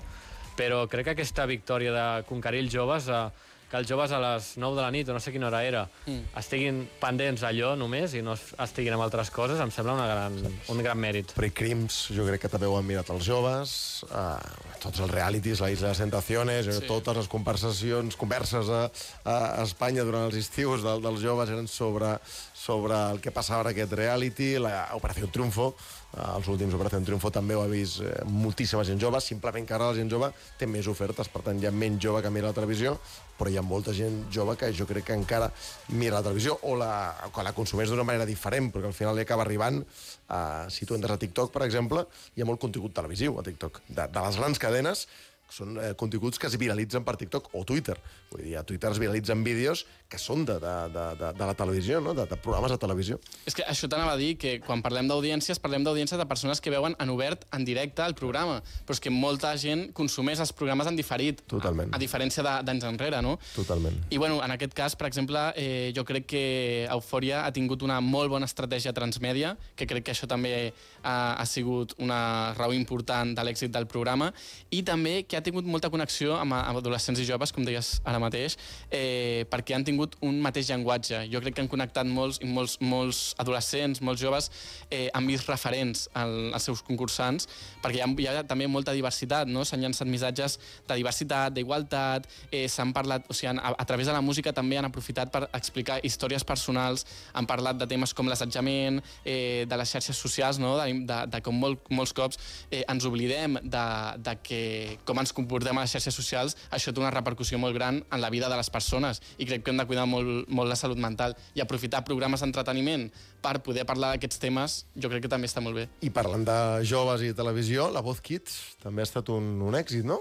però 0.59 0.85
crec 0.91 1.09
que 1.09 1.15
aquesta 1.15 1.47
victòria 1.47 1.95
de 1.95 2.05
conquerir 2.27 2.63
els 2.65 2.73
joves 2.73 3.07
eh, 3.11 3.23
que 3.71 3.79
els 3.79 3.87
joves 3.87 4.11
a 4.11 4.19
les 4.19 4.51
9 4.59 4.75
de 4.75 4.83
la 4.83 4.91
nit 4.91 5.09
o 5.09 5.15
no 5.15 5.21
sé 5.23 5.31
quina 5.31 5.47
hora 5.47 5.61
era 5.63 5.85
mm. 6.05 6.33
estiguin 6.41 6.81
pendents 6.99 7.45
d'allò 7.45 7.71
només 7.79 8.15
i 8.19 8.23
no 8.25 8.35
estiguin 8.35 8.97
amb 8.97 9.05
altres 9.05 9.31
coses, 9.31 9.61
em 9.63 9.71
sembla 9.71 9.95
una 9.95 10.07
gran, 10.09 10.35
un 10.73 10.83
gran 10.83 10.99
mèrit. 10.99 11.31
Precrims, 11.37 12.01
jo 12.11 12.27
crec 12.27 12.43
que 12.45 12.51
també 12.51 12.67
ho 12.67 12.75
han 12.77 12.87
mirat 12.87 13.09
els 13.15 13.23
joves, 13.25 13.73
uh, 14.11 14.35
tots 14.83 14.99
els 14.99 15.13
realities, 15.13 15.63
la 15.63 15.71
Isla 15.71 15.93
de 15.93 15.99
Sentaciones, 16.01 16.67
sí. 16.67 16.85
totes 16.89 17.21
les 17.21 17.31
conversacions, 17.31 18.19
converses 18.19 18.71
a, 18.75 18.83
a 19.23 19.37
Espanya 19.63 20.03
durant 20.07 20.27
els 20.27 20.39
estius 20.41 20.83
del, 20.83 21.03
dels 21.05 21.23
joves 21.23 21.55
eren 21.55 21.71
sobre, 21.71 22.17
sobre 22.61 22.97
el 23.09 23.21
que 23.23 23.33
passava 23.33 23.65
en 23.65 23.71
aquest 23.71 23.97
reality, 23.97 24.53
la 24.61 24.91
Operació 24.97 25.31
Triunfo, 25.33 25.71
Eh, 26.11 26.23
els 26.35 26.47
últims 26.51 26.73
Operació 26.75 26.99
Triunfo 27.07 27.29
també 27.31 27.55
ho 27.55 27.61
ha 27.63 27.69
vist 27.71 28.01
eh, 28.03 28.11
moltíssima 28.27 28.83
gent 28.87 28.99
jove, 28.99 29.21
simplement 29.23 29.67
que 29.67 29.75
ara 29.77 29.87
la 29.91 29.95
gent 29.95 30.11
jove 30.11 30.27
té 30.59 30.67
més 30.67 30.87
ofertes, 30.91 31.29
per 31.31 31.43
tant 31.45 31.59
hi 31.61 31.69
ha 31.69 31.71
menys 31.71 32.01
jove 32.03 32.19
que 32.23 32.31
mira 32.35 32.49
la 32.49 32.57
televisió, 32.57 32.97
però 33.37 33.49
hi 33.51 33.55
ha 33.57 33.63
molta 33.63 33.95
gent 33.95 34.25
jove 34.33 34.57
que 34.59 34.73
jo 34.75 34.87
crec 34.89 35.07
que 35.07 35.15
encara 35.15 35.47
mira 35.95 36.17
la 36.17 36.25
televisió 36.25 36.57
o 36.67 36.75
la, 36.75 36.91
o 37.29 37.31
que 37.31 37.47
la 37.47 37.55
consumeix 37.55 37.89
d'una 37.89 38.05
manera 38.07 38.27
diferent, 38.27 38.67
perquè 38.73 38.91
al 38.91 38.97
final 38.97 39.15
li 39.15 39.23
acaba 39.23 39.47
arribant, 39.47 39.79
eh, 39.79 40.67
si 40.67 40.85
tu 40.85 40.99
entres 40.99 41.15
a 41.15 41.21
TikTok, 41.21 41.53
per 41.55 41.63
exemple, 41.69 42.03
hi 42.35 42.43
ha 42.43 42.49
molt 42.49 42.59
contingut 42.59 42.95
televisiu 42.97 43.39
a 43.39 43.47
TikTok, 43.47 43.83
de, 43.87 44.09
de 44.11 44.27
les 44.27 44.41
grans 44.43 44.59
cadenes 44.59 45.07
són 45.51 45.77
eh, 45.77 45.93
continguts 45.99 46.39
que 46.39 46.47
es 46.47 46.57
viralitzen 46.59 47.03
per 47.07 47.17
TikTok 47.19 47.51
o 47.57 47.63
Twitter. 47.67 47.97
Vull 48.31 48.45
dir, 48.45 48.55
a 48.59 48.63
Twitter 48.67 48.91
es 48.93 48.99
viralitzen 49.01 49.43
vídeos 49.43 49.85
que 50.11 50.19
són 50.19 50.45
de, 50.47 50.57
de, 50.59 50.73
de, 50.91 51.05
de, 51.19 51.31
de 51.37 51.47
la 51.47 51.55
televisió, 51.55 52.01
no? 52.03 52.13
de, 52.15 52.25
de 52.27 52.37
programes 52.39 52.71
de 52.73 52.77
televisió. 52.81 53.19
És 53.47 53.55
que 53.55 53.63
això 53.67 53.87
t'anava 53.91 54.15
a 54.15 54.19
dir, 54.19 54.33
que 54.39 54.57
quan 54.63 54.83
parlem 54.83 55.07
d'audiències, 55.11 55.59
parlem 55.63 55.85
d'audiències 55.87 56.19
de 56.19 56.27
persones 56.27 56.59
que 56.63 56.73
veuen 56.73 56.95
en 56.99 57.13
obert, 57.13 57.45
en 57.55 57.65
directe, 57.67 58.03
el 58.03 58.15
programa, 58.19 58.59
però 58.87 58.97
és 58.97 59.03
que 59.03 59.13
molta 59.13 59.53
gent 59.59 59.89
consumeix 59.97 60.41
els 60.43 60.51
programes 60.55 60.89
en 60.89 60.99
diferit, 60.99 61.43
Totalment. 61.51 61.91
a, 61.91 61.99
a 61.99 62.01
diferència 62.01 62.43
d'anys 62.43 62.87
enrere, 62.89 63.21
no? 63.23 63.37
Totalment. 63.55 64.01
I 64.11 64.19
bueno, 64.19 64.41
en 64.43 64.55
aquest 64.55 64.75
cas, 64.77 64.97
per 64.99 65.07
exemple, 65.07 65.45
eh, 65.55 65.91
jo 65.95 66.03
crec 66.07 66.27
que 66.31 66.43
Eufòria 66.91 67.45
ha 67.45 67.51
tingut 67.55 67.83
una 67.87 67.99
molt 68.03 68.31
bona 68.31 68.47
estratègia 68.49 68.95
transmèdia, 68.95 69.55
que 69.75 69.87
crec 69.87 70.07
que 70.07 70.15
això 70.15 70.27
també 70.27 70.73
ha, 71.03 71.15
ha 71.39 71.45
sigut 71.47 71.95
una 71.99 72.53
raó 72.57 72.75
important 72.75 73.35
de 73.37 73.47
l'èxit 73.47 73.71
del 73.71 73.87
programa, 73.91 74.31
i 74.71 74.83
també 74.87 75.21
que 75.23 75.39
ha 75.39 75.40
tingut 75.45 75.67
molta 75.67 75.89
connexió 75.93 76.35
amb, 76.39 76.55
amb 76.57 76.81
adolescents 76.81 77.19
i 77.21 77.25
joves, 77.27 77.53
com 77.55 77.65
deies 77.67 77.93
ara 78.07 78.19
mateix, 78.21 78.57
eh, 78.89 79.45
perquè 79.51 79.75
han 79.75 79.85
tingut 79.87 80.17
un 80.25 80.39
mateix 80.43 80.69
llenguatge. 80.71 81.23
Jo 81.31 81.41
crec 81.43 81.57
que 81.57 81.65
han 81.65 81.71
connectat 81.71 82.07
molts, 82.07 82.41
molts, 82.43 82.77
molts 82.81 83.21
adolescents, 83.41 84.01
molts 84.01 84.21
joves, 84.21 84.49
eh, 84.89 85.09
han 85.13 85.27
vist 85.27 85.49
referents 85.49 86.07
al, 86.13 86.51
als 86.53 86.69
seus 86.69 86.83
concursants, 86.87 87.47
perquè 87.83 87.99
hi 87.99 88.03
ha, 88.05 88.09
hi 88.09 88.29
ha 88.31 88.43
també 88.47 88.67
molta 88.67 88.95
diversitat, 88.97 89.49
no? 89.49 89.65
S'han 89.67 89.83
llançat 89.83 90.09
missatges 90.09 90.57
de 90.87 90.99
diversitat, 90.99 91.53
d'igualtat, 91.55 92.27
eh, 92.51 92.67
s'han 92.71 92.93
parlat, 92.93 93.27
o 93.29 93.37
sigui, 93.37 93.53
a, 93.57 93.73
a 93.77 93.85
través 93.85 94.07
de 94.07 94.15
la 94.15 94.21
música 94.21 94.53
també 94.53 94.79
han 94.79 94.89
aprofitat 94.89 95.31
per 95.33 95.47
explicar 95.57 95.99
històries 96.05 96.45
personals, 96.47 97.05
han 97.33 97.47
parlat 97.49 97.79
de 97.81 97.87
temes 97.89 98.13
com 98.13 98.29
l'assetjament, 98.29 99.01
eh, 99.25 99.65
de 99.67 99.77
les 99.77 99.91
xarxes 99.91 100.17
socials, 100.17 100.59
no? 100.59 100.75
de, 100.79 100.91
de, 101.07 101.19
de 101.31 101.41
com 101.45 101.57
molt, 101.57 101.87
molts 101.89 102.13
cops 102.15 102.39
eh, 102.69 102.83
ens 102.87 103.05
oblidem 103.07 103.57
de, 103.63 103.85
de 104.17 104.35
que 104.43 104.61
com 105.07 105.19
ens 105.21 105.30
comportem 105.35 105.77
a 105.77 105.85
les 105.85 105.93
xarxes 105.95 106.15
socials, 106.15 106.57
això 106.71 106.93
té 106.93 107.01
una 107.01 107.11
repercussió 107.13 107.59
molt 107.61 107.75
gran 107.77 108.01
en 108.01 108.21
la 108.21 108.29
vida 108.33 108.49
de 108.51 108.57
les 108.59 108.69
persones 108.69 109.21
i 109.37 109.47
crec 109.49 109.63
que 109.65 109.73
hem 109.73 109.81
de 109.81 109.87
cuidar 109.89 110.07
molt, 110.09 110.47
molt 110.49 110.69
la 110.69 110.79
salut 110.79 110.99
mental 111.01 111.35
i 111.55 111.63
aprofitar 111.63 112.03
programes 112.07 112.43
d'entreteniment 112.43 113.09
per 113.41 113.57
poder 113.65 113.85
parlar 113.89 114.13
d'aquests 114.13 114.41
temes, 114.41 114.77
jo 114.95 115.09
crec 115.09 115.25
que 115.25 115.31
també 115.31 115.49
està 115.49 115.63
molt 115.63 115.79
bé. 115.79 115.87
I 116.05 116.11
parlant 116.13 116.45
de 116.47 116.57
joves 116.87 117.25
i 117.25 117.33
televisió, 117.37 117.89
la 117.93 118.03
Voz 118.05 118.21
Kids 118.21 118.77
també 118.83 119.01
ha 119.01 119.09
estat 119.09 119.29
un, 119.33 119.55
un 119.65 119.77
èxit, 119.77 120.05
no? 120.07 120.19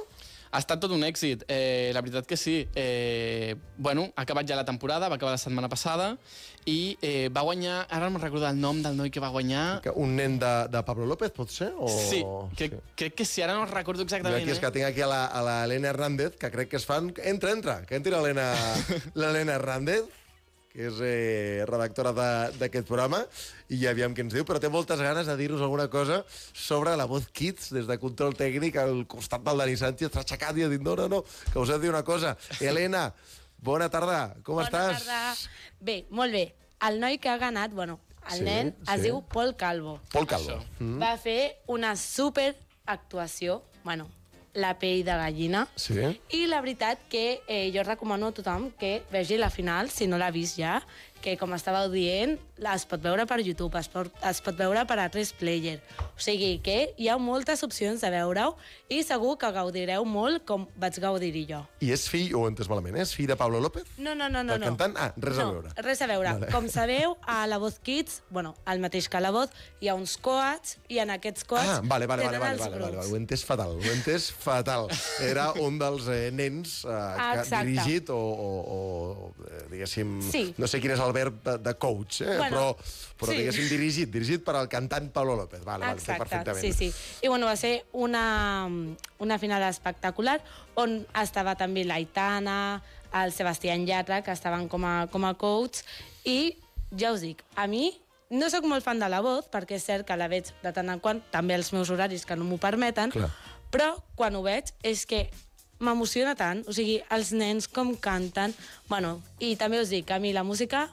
Ha 0.51 0.59
estat 0.59 0.81
tot 0.83 0.91
un 0.91 1.05
èxit, 1.07 1.45
eh, 1.47 1.93
la 1.95 2.01
veritat 2.03 2.27
que 2.27 2.37
sí. 2.37 2.65
Eh, 2.75 3.55
bueno, 3.79 4.09
ha 4.17 4.25
acabat 4.25 4.49
ja 4.49 4.57
la 4.59 4.65
temporada, 4.65 5.09
va 5.09 5.15
acabar 5.15 5.37
la 5.37 5.39
setmana 5.39 5.69
passada, 5.71 6.17
i 6.67 6.99
eh, 7.01 7.29
va 7.31 7.45
guanyar, 7.47 7.87
ara 7.89 8.09
no 8.09 8.17
me'n 8.17 8.25
recordo 8.25 8.49
el 8.49 8.59
nom 8.59 8.83
del 8.83 8.97
noi 8.99 9.13
que 9.15 9.23
va 9.23 9.31
guanyar... 9.31 9.81
Un 9.95 10.17
nen 10.19 10.39
de, 10.43 10.53
de 10.73 10.83
Pablo 10.83 11.07
López, 11.07 11.31
pot 11.37 11.55
ser? 11.55 11.71
O... 11.79 11.87
Sí, 11.89 12.25
crec, 12.59 12.75
sí. 12.75 12.95
crec 12.97 13.15
que 13.21 13.25
sí, 13.25 13.45
ara 13.47 13.55
no 13.55 13.65
recordo 13.71 14.03
exactament. 14.03 14.43
Jo 14.43 14.43
aquí 14.43 14.57
és 14.57 14.59
eh? 14.59 14.65
que 14.67 14.73
tinc 14.75 14.91
aquí 14.91 15.07
a 15.07 15.45
l'Helena 15.47 15.95
Hernández, 15.95 16.35
que 16.41 16.51
crec 16.51 16.75
que 16.75 16.81
es 16.83 16.87
fan... 16.89 17.15
Entra, 17.23 17.55
entra, 17.55 17.81
que 17.87 18.01
entri 18.01 18.11
l'Helena 18.13 19.55
Hernández, 19.61 20.11
que 20.71 20.87
és 20.87 21.01
eh, 21.03 21.65
redactora 21.67 22.13
d'aquest 22.55 22.87
programa, 22.87 23.25
i 23.69 23.81
ja 23.83 23.91
aviam 23.91 24.15
què 24.15 24.23
ens 24.23 24.35
diu, 24.37 24.45
però 24.47 24.61
té 24.63 24.71
moltes 24.71 25.01
ganes 25.03 25.27
de 25.27 25.35
dir-nos 25.39 25.63
alguna 25.67 25.89
cosa 25.91 26.21
sobre 26.31 26.95
la 26.97 27.09
Voz 27.11 27.27
Kids, 27.35 27.73
des 27.75 27.89
de 27.91 27.99
control 27.99 28.37
tècnic, 28.39 28.79
al 28.79 29.03
costat 29.11 29.43
del 29.47 29.59
Dani 29.65 29.75
Sánchez, 29.81 30.13
s'ha 30.15 30.23
aixecat 30.23 30.61
i 30.61 30.67
ha 30.67 30.71
dit, 30.71 30.83
no, 30.85 30.95
no, 30.99 31.09
no, 31.11 31.25
que 31.51 31.59
us 31.59 31.73
he 31.73 31.79
de 31.79 31.87
dir 31.87 31.91
una 31.91 32.05
cosa. 32.07 32.37
Helena, 32.61 33.09
bona 33.59 33.91
tarda, 33.91 34.37
com 34.47 34.61
bona 34.61 34.69
estàs? 34.69 35.03
Bona 35.03 35.03
tarda. 35.09 35.75
Bé, 35.81 35.99
molt 36.11 36.33
bé. 36.39 36.45
El 36.87 37.03
noi 37.03 37.19
que 37.21 37.29
ha 37.29 37.37
ganat, 37.41 37.75
bueno, 37.77 37.99
el 38.31 38.39
Sí, 38.39 38.45
nen 38.47 38.71
es 38.87 38.95
sí. 38.95 39.09
diu 39.09 39.21
Pol 39.27 39.57
Calvo. 39.57 39.99
Pol 40.13 40.27
Calvo. 40.29 40.61
Mm. 40.79 41.01
Va 41.03 41.17
fer 41.19 41.41
una 41.67 41.97
super 41.97 42.55
actuació, 42.87 43.63
bueno, 43.83 44.07
la 44.55 44.75
pell 44.79 45.05
de 45.05 45.15
gallina. 45.15 45.67
Sí? 45.77 46.01
I 46.35 46.47
la 46.51 46.61
veritat 46.61 47.03
que 47.11 47.41
eh, 47.47 47.71
jo 47.75 47.85
recomano 47.87 48.31
a 48.31 48.35
tothom 48.35 48.71
que 48.81 49.03
vegi 49.13 49.39
la 49.39 49.51
final, 49.51 49.91
si 49.91 50.09
no 50.11 50.19
l'ha 50.19 50.31
vist 50.35 50.59
ja, 50.59 50.81
que, 51.23 51.37
com 51.41 51.53
estàveu 51.57 51.91
dient, 51.93 52.37
es 52.61 52.85
pot 52.89 53.01
veure 53.01 53.25
per 53.29 53.39
YouTube, 53.41 53.77
es 53.81 53.89
pot, 53.89 54.09
es 54.29 54.41
pot 54.45 54.57
veure 54.59 54.83
per 54.89 54.97
A3 55.01 55.31
Player. 55.41 55.79
O 56.17 56.21
sigui 56.21 56.59
que 56.65 56.95
hi 57.01 57.09
ha 57.09 57.17
moltes 57.21 57.63
opcions 57.65 58.03
de 58.05 58.11
veure-ho 58.13 58.55
i 58.93 59.03
segur 59.07 59.37
que 59.41 59.49
gaudireu 59.55 60.05
molt 60.05 60.45
com 60.49 60.67
vaig 60.81 60.99
gaudir-hi 61.01 61.47
jo. 61.49 61.61
I 61.81 61.93
és 61.95 62.05
fill, 62.11 62.35
o 62.37 62.45
entès 62.51 62.69
malament, 62.69 62.99
és 63.01 63.15
fill 63.17 63.29
de 63.31 63.37
Pablo 63.41 63.61
López? 63.65 63.85
No, 63.99 64.15
no, 64.15 64.29
no, 64.29 64.43
no. 64.45 64.57
Del 64.59 64.65
no. 64.65 64.73
cantant? 64.75 64.97
Ah, 65.01 65.11
res 65.17 65.39
a 65.39 65.47
no, 65.47 65.55
veure. 65.61 65.73
res 65.87 66.03
a 66.05 66.09
veure. 66.11 66.35
Vale. 66.41 66.51
Com 66.53 66.69
sabeu, 66.73 67.17
a 67.37 67.47
la 67.49 67.59
Voz 67.63 67.79
Kids, 67.81 68.21
bueno, 68.31 68.55
el 68.69 68.81
mateix 68.85 69.09
que 69.09 69.17
a 69.17 69.25
la 69.25 69.31
Voz, 69.33 69.51
hi 69.81 69.89
ha 69.89 69.97
uns 69.97 70.17
coats, 70.21 70.77
i 70.89 71.01
en 71.01 71.15
aquests 71.17 71.45
coats 71.49 71.79
Ah, 71.79 71.81
vale, 71.85 72.07
vale, 72.11 72.25
vale, 72.27 72.39
vale, 72.39 72.59
vale, 72.59 72.77
vale, 72.81 72.97
vale, 72.97 73.09
ho 73.09 73.17
he 73.17 73.21
entès 73.21 73.45
fatal, 73.47 73.77
ho 73.79 73.85
he 73.85 73.95
entès 73.95 74.31
fatal. 74.33 74.89
Era 75.25 75.51
un 75.65 75.79
dels 75.81 76.09
eh, 76.13 76.29
nens 76.35 76.81
eh, 76.85 77.01
que 77.41 77.57
ha 77.57 77.65
dirigit 77.65 78.11
o, 78.13 78.19
o, 78.19 78.51
o 78.77 79.33
eh, 79.49 79.65
diguéssim, 79.73 80.19
Sí. 80.31 80.45
no 80.59 80.69
sé 80.69 80.81
quin 80.83 80.93
és 80.97 81.01
el 81.01 81.10
verb 81.13 81.43
de, 81.43 81.75
coach, 81.81 82.21
eh? 82.23 82.37
Bueno, 82.37 82.57
però, 82.57 82.91
però 83.21 83.33
sí. 83.33 83.39
diguéssim 83.41 83.69
dirigit, 83.71 84.11
dirigit 84.13 84.45
per 84.45 84.57
al 84.59 84.69
cantant 84.69 85.11
Pablo 85.15 85.37
López. 85.37 85.65
Vale, 85.65 85.87
vale, 85.87 85.99
Exacte, 85.99 86.25
perfectament. 86.25 86.65
sí, 86.65 86.73
sí. 86.73 86.93
I 87.23 87.29
bueno, 87.29 87.47
va 87.47 87.57
ser 87.57 87.85
una, 87.93 88.69
una 89.19 89.39
final 89.39 89.65
espectacular 89.69 90.41
on 90.81 91.01
estava 91.21 91.57
també 91.59 91.85
l'Aitana, 91.85 92.83
el 93.13 93.33
Sebastián 93.33 93.87
Llatra, 93.87 94.23
que 94.23 94.33
estaven 94.33 94.69
com 94.69 94.85
a, 94.87 94.95
com 95.11 95.27
a 95.27 95.35
coach, 95.35 95.83
i 96.25 96.57
ja 96.97 97.13
us 97.13 97.25
dic, 97.25 97.43
a 97.57 97.67
mi 97.67 97.91
no 98.31 98.47
sóc 98.51 98.67
molt 98.71 98.87
fan 98.87 99.01
de 99.03 99.09
la 99.11 99.21
voz, 99.25 99.49
perquè 99.51 99.77
és 99.77 99.85
cert 99.85 100.07
que 100.07 100.17
la 100.17 100.31
veig 100.31 100.53
de 100.63 100.73
tant 100.73 100.91
en 100.93 101.01
quant, 101.03 101.21
també 101.35 101.57
els 101.59 101.73
meus 101.75 101.91
horaris 101.91 102.25
que 102.27 102.37
no 102.39 102.47
m'ho 102.47 102.61
permeten, 102.63 103.11
Clar. 103.11 103.31
però 103.75 103.97
quan 104.15 104.37
ho 104.39 104.43
veig 104.47 104.71
és 104.87 105.03
que 105.07 105.25
m'emociona 105.81 106.37
tant, 106.39 106.61
o 106.69 106.75
sigui, 106.77 107.01
els 107.11 107.33
nens 107.33 107.67
com 107.67 107.95
canten, 107.97 108.55
bueno, 108.89 109.17
i 109.41 109.55
també 109.59 109.81
us 109.81 109.91
dic 109.91 110.07
que 110.07 110.15
a 110.15 110.21
mi 110.23 110.35
la 110.37 110.45
música, 110.45 110.87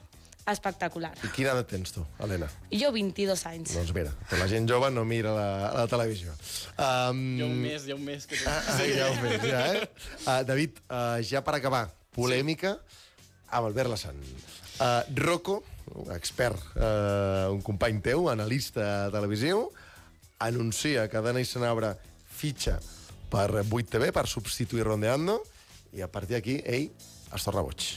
espectacular. 0.52 1.14
I 1.24 1.32
quina 1.36 1.54
edat 1.54 1.70
tens 1.72 1.94
tu, 1.96 2.04
Helena? 2.24 2.48
Jo 2.72 2.92
22 2.96 3.46
anys. 3.50 3.74
Doncs 3.76 3.94
mira, 3.96 4.12
que 4.30 4.40
la 4.40 4.48
gent 4.52 4.68
jove 4.70 4.90
no 4.94 5.04
mira 5.08 5.34
la, 5.36 5.48
la 5.76 5.86
televisió. 5.92 6.36
Um, 6.76 7.24
Hi 7.38 7.44
ha 7.44 7.50
un 7.50 7.58
mes, 7.64 7.88
hi 7.88 7.96
ha 7.96 7.98
un 7.98 8.06
mes 8.08 8.28
que... 8.30 8.40
Ah, 8.48 8.60
ah, 8.74 8.78
ja 8.88 9.10
ho 9.10 9.18
fes, 9.22 9.42
ja, 9.44 9.64
eh? 9.74 9.88
Uh, 10.24 10.42
David, 10.48 10.80
uh, 10.88 11.18
ja 11.26 11.44
per 11.46 11.58
acabar, 11.60 11.88
polèmica 12.16 12.78
amb 13.48 13.66
Albert 13.66 13.92
Lassan. 13.94 14.22
Uh, 14.78 15.02
Rocco, 15.24 15.62
un 15.96 16.12
expert, 16.16 16.62
uh, 16.76 17.50
un 17.54 17.62
company 17.66 18.02
teu, 18.06 18.28
analista 18.32 19.08
televisiu, 19.14 19.68
anuncia 20.40 21.08
que 21.10 21.24
Dana 21.26 21.42
i 21.42 21.48
Sanabra 21.50 21.96
fitxa 22.38 22.78
per 23.32 23.50
8TV 23.64 24.12
per 24.16 24.28
substituir 24.30 24.86
Rondeando 24.88 25.42
i 25.98 26.04
a 26.06 26.12
partir 26.12 26.38
d'aquí 26.38 26.60
ell 26.64 26.92
es 27.34 27.48
torna 27.48 27.66
boig. 27.66 27.90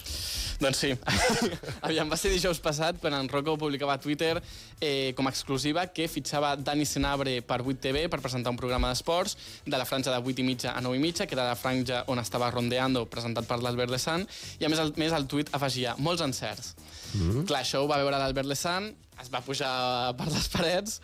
Doncs 0.60 0.76
sí. 0.76 0.90
Aviam, 1.86 2.10
va 2.12 2.18
ser 2.20 2.30
dijous 2.34 2.60
passat 2.60 2.98
quan 3.00 3.14
en 3.16 3.28
Rocco 3.32 3.56
publicava 3.60 3.94
a 3.96 4.00
Twitter 4.00 4.34
eh, 4.36 5.12
com 5.16 5.26
a 5.26 5.32
exclusiva 5.32 5.86
que 5.88 6.08
fitxava 6.08 6.52
Dani 6.60 6.84
Senabre 6.84 7.38
per 7.40 7.62
8TV 7.64 8.06
per 8.12 8.20
presentar 8.20 8.52
un 8.52 8.60
programa 8.60 8.90
d'esports 8.92 9.36
de 9.64 9.80
la 9.80 9.86
franja 9.88 10.12
de 10.12 10.20
8 10.20 10.44
i 10.44 10.46
mitja 10.46 10.74
a 10.76 10.84
9 10.84 11.00
i 11.00 11.02
mitja, 11.02 11.26
que 11.26 11.36
era 11.38 11.48
la 11.48 11.56
franja 11.56 12.04
on 12.12 12.20
estava 12.20 12.50
Rondeando, 12.52 13.06
presentat 13.08 13.48
per 13.48 13.62
l'Albert 13.64 13.92
Lesan, 13.94 14.26
i 14.60 14.68
a 14.68 14.72
més 14.72 14.82
el, 14.84 14.92
més 15.00 15.16
el 15.16 15.24
tuit 15.30 15.48
afegia 15.56 15.96
molts 15.98 16.22
encerts. 16.26 16.74
Mm 17.14 17.30
-hmm. 17.30 17.46
Clar, 17.46 17.62
això 17.64 17.80
ho 17.80 17.88
va 17.88 17.96
veure 17.96 18.18
l'Albert 18.18 18.48
Lesan, 18.48 18.92
es 19.20 19.30
va 19.32 19.40
pujar 19.40 20.14
per 20.16 20.28
les 20.28 20.48
parets 20.48 21.00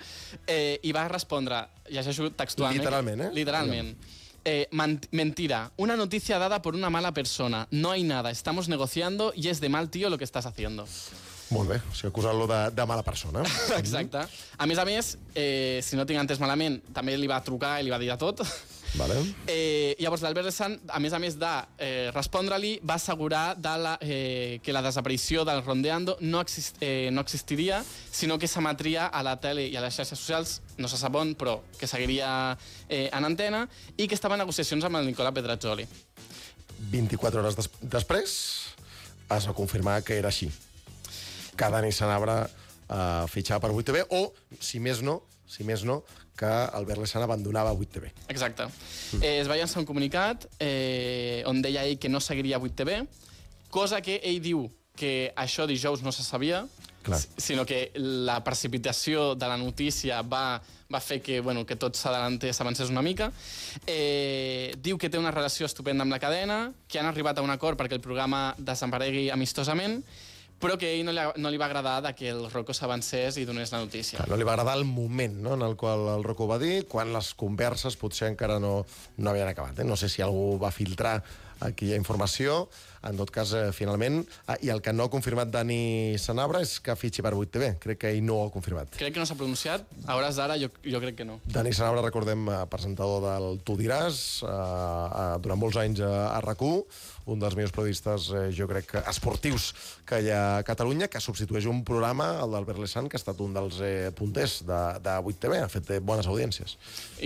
eh, 0.47 0.79
i 0.83 0.93
va 0.93 1.09
respondre, 1.09 1.67
llegeixo 1.89 2.31
textualment... 2.31 2.81
Literalment, 2.81 3.21
eh? 3.21 3.31
Literalment. 3.33 3.97
Eh, 4.49 4.69
mentira. 5.11 5.73
Una 5.77 5.97
noticia 5.97 6.39
dada 6.39 6.63
por 6.63 6.77
una 6.77 6.89
mala 6.89 7.13
persona. 7.13 7.67
No 7.73 7.91
hay 7.91 8.05
nada. 8.05 8.31
Estamos 8.31 8.69
negociando 8.69 9.33
y 9.35 9.49
es 9.49 9.61
de 9.61 9.69
mal 9.69 9.91
tío 9.91 10.09
lo 10.09 10.19
que 10.19 10.25
estás 10.25 10.47
haciendo. 10.47 10.87
Molt 11.51 11.69
bé, 11.71 11.77
o 11.79 11.95
sigui, 11.95 12.11
acusant-lo 12.11 12.47
de, 12.51 12.59
de 12.75 12.87
mala 12.87 13.03
persona. 13.07 13.43
Exacte. 13.79 14.23
A 14.59 14.67
més 14.67 14.79
a 14.79 14.85
més, 14.87 15.13
eh, 15.35 15.79
si 15.83 15.99
no 15.99 16.07
tinc 16.07 16.19
entès 16.19 16.41
malament, 16.43 16.81
també 16.95 17.15
li 17.19 17.27
va 17.31 17.39
trucar 17.47 17.77
i 17.79 17.87
li 17.87 17.91
va 17.91 17.99
dir 18.03 18.11
de 18.11 18.17
tot. 18.19 18.43
Vale. 18.97 19.17
Eh, 19.47 19.95
llavors, 20.01 20.23
l'Albert 20.25 20.49
Sant, 20.55 20.79
a 20.89 20.99
més 21.03 21.13
a 21.13 21.19
més 21.21 21.37
de 21.37 21.51
eh, 21.85 22.09
respondre-li, 22.15 22.79
va 22.87 22.97
assegurar 22.97 23.57
de 23.61 23.75
la, 23.83 23.93
eh, 24.01 24.59
que 24.65 24.73
la 24.73 24.81
desaparició 24.85 25.45
del 25.45 25.63
Rondeando 25.65 26.17
no, 26.23 26.41
exist, 26.41 26.81
eh, 26.81 27.11
no 27.13 27.21
existiria, 27.21 27.83
sinó 27.85 28.39
que 28.41 28.49
s'emetria 28.49 29.07
a 29.07 29.23
la 29.27 29.37
tele 29.41 29.67
i 29.69 29.77
a 29.77 29.85
les 29.85 29.99
xarxes 29.99 30.19
socials, 30.19 30.55
no 30.81 30.89
se 30.89 30.97
sap 31.01 31.15
on, 31.21 31.35
però 31.37 31.59
que 31.77 31.89
seguiria 31.91 32.57
eh, 32.89 33.11
en 33.13 33.29
antena, 33.29 33.67
i 33.97 34.09
que 34.09 34.17
estava 34.17 34.39
en 34.39 34.45
negociacions 34.47 34.89
amb 34.89 35.03
el 35.03 35.11
Nicola 35.13 35.35
Pedrazzoli. 35.37 35.85
24 36.93 37.41
hores 37.41 37.57
des 37.57 37.71
després 37.81 38.37
es 39.37 39.49
va 39.49 39.57
confirmar 39.57 40.01
que 40.07 40.17
era 40.17 40.33
així. 40.33 40.49
Que 41.57 41.69
Dani 41.73 41.93
Sanabra 41.93 42.45
eh, 42.47 43.25
fitxava 43.29 43.67
per 43.67 43.75
8TV, 43.75 44.07
o, 44.17 44.31
si 44.61 44.81
més 44.81 45.05
no, 45.05 45.21
si 45.47 45.65
més 45.69 45.85
no, 45.85 46.01
que 46.37 46.47
Albert 46.47 47.01
Lessan 47.01 47.25
abandonava 47.25 47.73
8TV. 47.73 48.13
Exacte. 48.29 48.67
Mm. 48.67 49.23
Eh, 49.23 49.39
es 49.41 49.49
va 49.49 49.57
llançar 49.57 49.81
un 49.81 49.89
comunicat 49.89 50.47
eh, 50.61 51.43
on 51.49 51.63
deia 51.65 51.87
ell 51.89 51.99
que 51.99 52.13
no 52.13 52.21
seguiria 52.21 52.61
8TV, 52.61 53.07
cosa 53.73 54.03
que 54.05 54.21
ell 54.23 54.43
diu 54.45 54.67
que 54.97 55.33
això 55.37 55.67
dijous 55.69 56.03
no 56.03 56.13
se 56.13 56.25
sabia, 56.25 56.65
Clar. 57.07 57.21
sinó 57.39 57.65
que 57.67 57.93
la 57.95 58.43
precipitació 58.43 59.35
de 59.35 59.47
la 59.47 59.57
notícia 59.57 60.23
va, 60.23 60.61
va 60.93 61.01
fer 61.01 61.21
que, 61.23 61.41
bueno, 61.41 61.65
que 61.67 61.77
tot 61.77 61.95
s'avancés 61.95 62.91
una 62.91 63.03
mica. 63.03 63.31
Eh, 63.87 64.75
diu 64.83 64.99
que 64.99 65.11
té 65.13 65.21
una 65.21 65.31
relació 65.31 65.69
estupenda 65.69 66.03
amb 66.03 66.17
la 66.17 66.19
cadena, 66.19 66.73
que 66.89 66.99
han 66.99 67.07
arribat 67.07 67.39
a 67.39 67.45
un 67.47 67.53
acord 67.55 67.79
perquè 67.79 67.95
el 67.95 68.03
programa 68.03 68.49
desaparegui 68.59 69.29
amistosament, 69.31 70.01
però 70.61 70.77
que 70.81 70.89
a 70.89 70.95
ell 70.97 71.05
no 71.07 71.15
li, 71.15 71.25
no 71.43 71.53
li 71.53 71.61
va 71.61 71.69
agradar 71.69 71.99
de 72.07 72.15
que 72.17 72.31
el 72.33 72.47
Rocco 72.51 72.75
s'avancés 72.77 73.37
i 73.41 73.47
donés 73.49 73.73
la 73.75 73.83
notícia. 73.85 74.19
Clar, 74.19 74.31
no 74.31 74.39
li 74.41 74.47
va 74.47 74.55
agradar 74.57 74.77
el 74.81 74.87
moment 74.89 75.37
no, 75.43 75.55
en 75.55 75.65
el 75.67 75.77
qual 75.77 76.07
el 76.17 76.25
Rocco 76.25 76.49
va 76.49 76.61
dir, 76.63 76.87
quan 76.89 77.13
les 77.13 77.33
converses 77.35 77.99
potser 78.01 78.31
encara 78.33 78.61
no, 78.63 78.79
no 79.19 79.33
havien 79.33 79.53
acabat. 79.53 79.81
Eh? 79.81 79.89
No 79.89 79.99
sé 80.01 80.09
si 80.13 80.25
algú 80.25 80.57
va 80.63 80.73
filtrar 80.73 81.21
aquella 81.61 81.97
informació, 81.97 82.67
en 83.07 83.17
tot 83.17 83.31
cas, 83.31 83.53
eh, 83.55 83.71
finalment, 83.73 84.21
ah, 84.47 84.57
i 84.61 84.71
el 84.73 84.83
que 84.83 84.93
no 84.93 85.07
ha 85.07 85.13
confirmat 85.13 85.49
Dani 85.53 86.19
Sanabra 86.21 86.61
és 86.65 86.77
que 86.81 86.97
fitxi 86.99 87.25
per 87.25 87.33
8TV. 87.37 87.77
Crec 87.83 88.01
que 88.03 88.13
ell 88.13 88.25
no 88.25 88.41
ho 88.41 88.47
ha 88.49 88.53
confirmat. 88.53 88.97
Crec 88.99 89.15
que 89.15 89.23
no 89.23 89.27
s'ha 89.29 89.39
pronunciat. 89.39 89.87
A 90.07 90.17
hores 90.19 90.37
d'ara 90.37 90.59
jo, 90.61 90.69
jo 90.85 91.01
crec 91.01 91.17
que 91.21 91.29
no. 91.29 91.39
Dani 91.47 91.73
Sanabra, 91.73 92.05
recordem, 92.05 92.49
eh, 92.49 92.63
presentador 92.73 93.23
del 93.25 93.61
Tu 93.65 93.79
diràs, 93.81 94.43
eh, 94.43 94.49
eh, 94.51 95.29
durant 95.45 95.61
molts 95.61 95.81
anys 95.81 96.03
a, 96.05 96.13
a 96.37 96.43
RAC1, 96.43 96.83
un 97.27 97.41
dels 97.43 97.57
millors 97.59 97.75
periodistes, 97.75 98.29
eh, 98.31 98.49
jo 98.55 98.69
crec, 98.71 98.87
que 98.93 99.03
esportius 99.11 99.73
que 100.07 100.21
hi 100.23 100.31
ha 100.31 100.59
a 100.59 100.65
Catalunya, 100.67 101.09
que 101.11 101.21
substitueix 101.23 101.67
un 101.67 101.83
programa, 101.87 102.29
el 102.43 102.55
d'Albert 102.55 102.79
Lesan, 102.83 103.09
que 103.11 103.19
ha 103.19 103.23
estat 103.23 103.41
un 103.43 103.55
dels 103.57 103.81
eh, 103.83 104.11
punters 104.17 104.61
de, 104.67 104.81
de 105.03 105.17
8TV, 105.33 105.59
ha 105.65 105.71
fet 105.73 105.91
eh, 105.97 105.99
bones 105.99 106.29
audiències. 106.31 106.77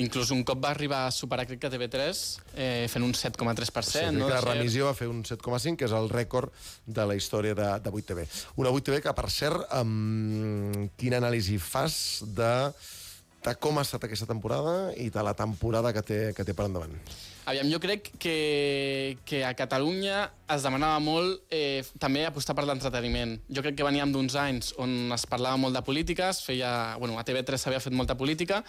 Inclús 0.01 0.33
un 0.35 0.43
cop 0.49 0.63
va 0.65 0.73
arribar 0.73 1.05
a 1.07 1.11
superar, 1.15 1.45
crec 1.49 1.61
que 1.63 1.73
TV3, 1.73 2.23
eh, 2.57 2.87
fent 2.93 3.05
un 3.05 3.13
7,3%. 3.17 3.91
Sí, 3.91 4.07
no? 4.17 4.31
la 4.33 4.41
remissió 4.45 4.89
va 4.89 4.97
fer 4.97 5.11
un 5.11 5.21
7,5, 5.27 5.77
que 5.81 5.89
és 5.89 5.97
el 5.97 6.09
rècord 6.13 6.55
de 6.87 7.07
la 7.07 7.17
història 7.19 7.57
de, 7.59 7.69
de 7.85 7.93
8TV. 7.93 8.25
Una 8.63 8.73
8TV 8.73 9.03
que, 9.05 9.15
per 9.17 9.29
cert, 9.33 9.67
um, 9.81 10.89
quina 11.01 11.21
anàlisi 11.21 11.59
fas 11.61 12.23
de, 12.25 12.55
de 13.45 13.55
com 13.61 13.77
ha 13.77 13.85
estat 13.85 14.09
aquesta 14.09 14.29
temporada 14.31 14.95
i 14.97 15.11
de 15.13 15.27
la 15.27 15.37
temporada 15.37 15.93
que 15.93 16.05
té, 16.07 16.21
que 16.37 16.47
té 16.47 16.57
per 16.57 16.71
endavant? 16.71 16.97
Aviam, 17.51 17.67
jo 17.67 17.81
crec 17.83 18.13
que, 18.23 19.19
que 19.27 19.41
a 19.43 19.57
Catalunya 19.59 20.29
es 20.55 20.63
demanava 20.63 21.01
molt 21.03 21.51
eh, 21.51 21.83
també 21.99 22.23
apostar 22.29 22.55
per 22.55 22.63
l'entreteniment. 22.69 23.33
Jo 23.51 23.65
crec 23.65 23.75
que 23.75 23.87
veníem 23.87 24.13
d'uns 24.15 24.37
anys 24.39 24.69
on 24.79 25.11
es 25.17 25.27
parlava 25.27 25.59
molt 25.59 25.75
de 25.75 25.83
polítiques, 25.83 26.45
feia, 26.47 26.95
bueno, 27.03 27.19
a 27.19 27.25
TV3 27.27 27.59
s'havia 27.59 27.83
fet 27.83 27.97
molta 27.97 28.15
política, 28.15 28.61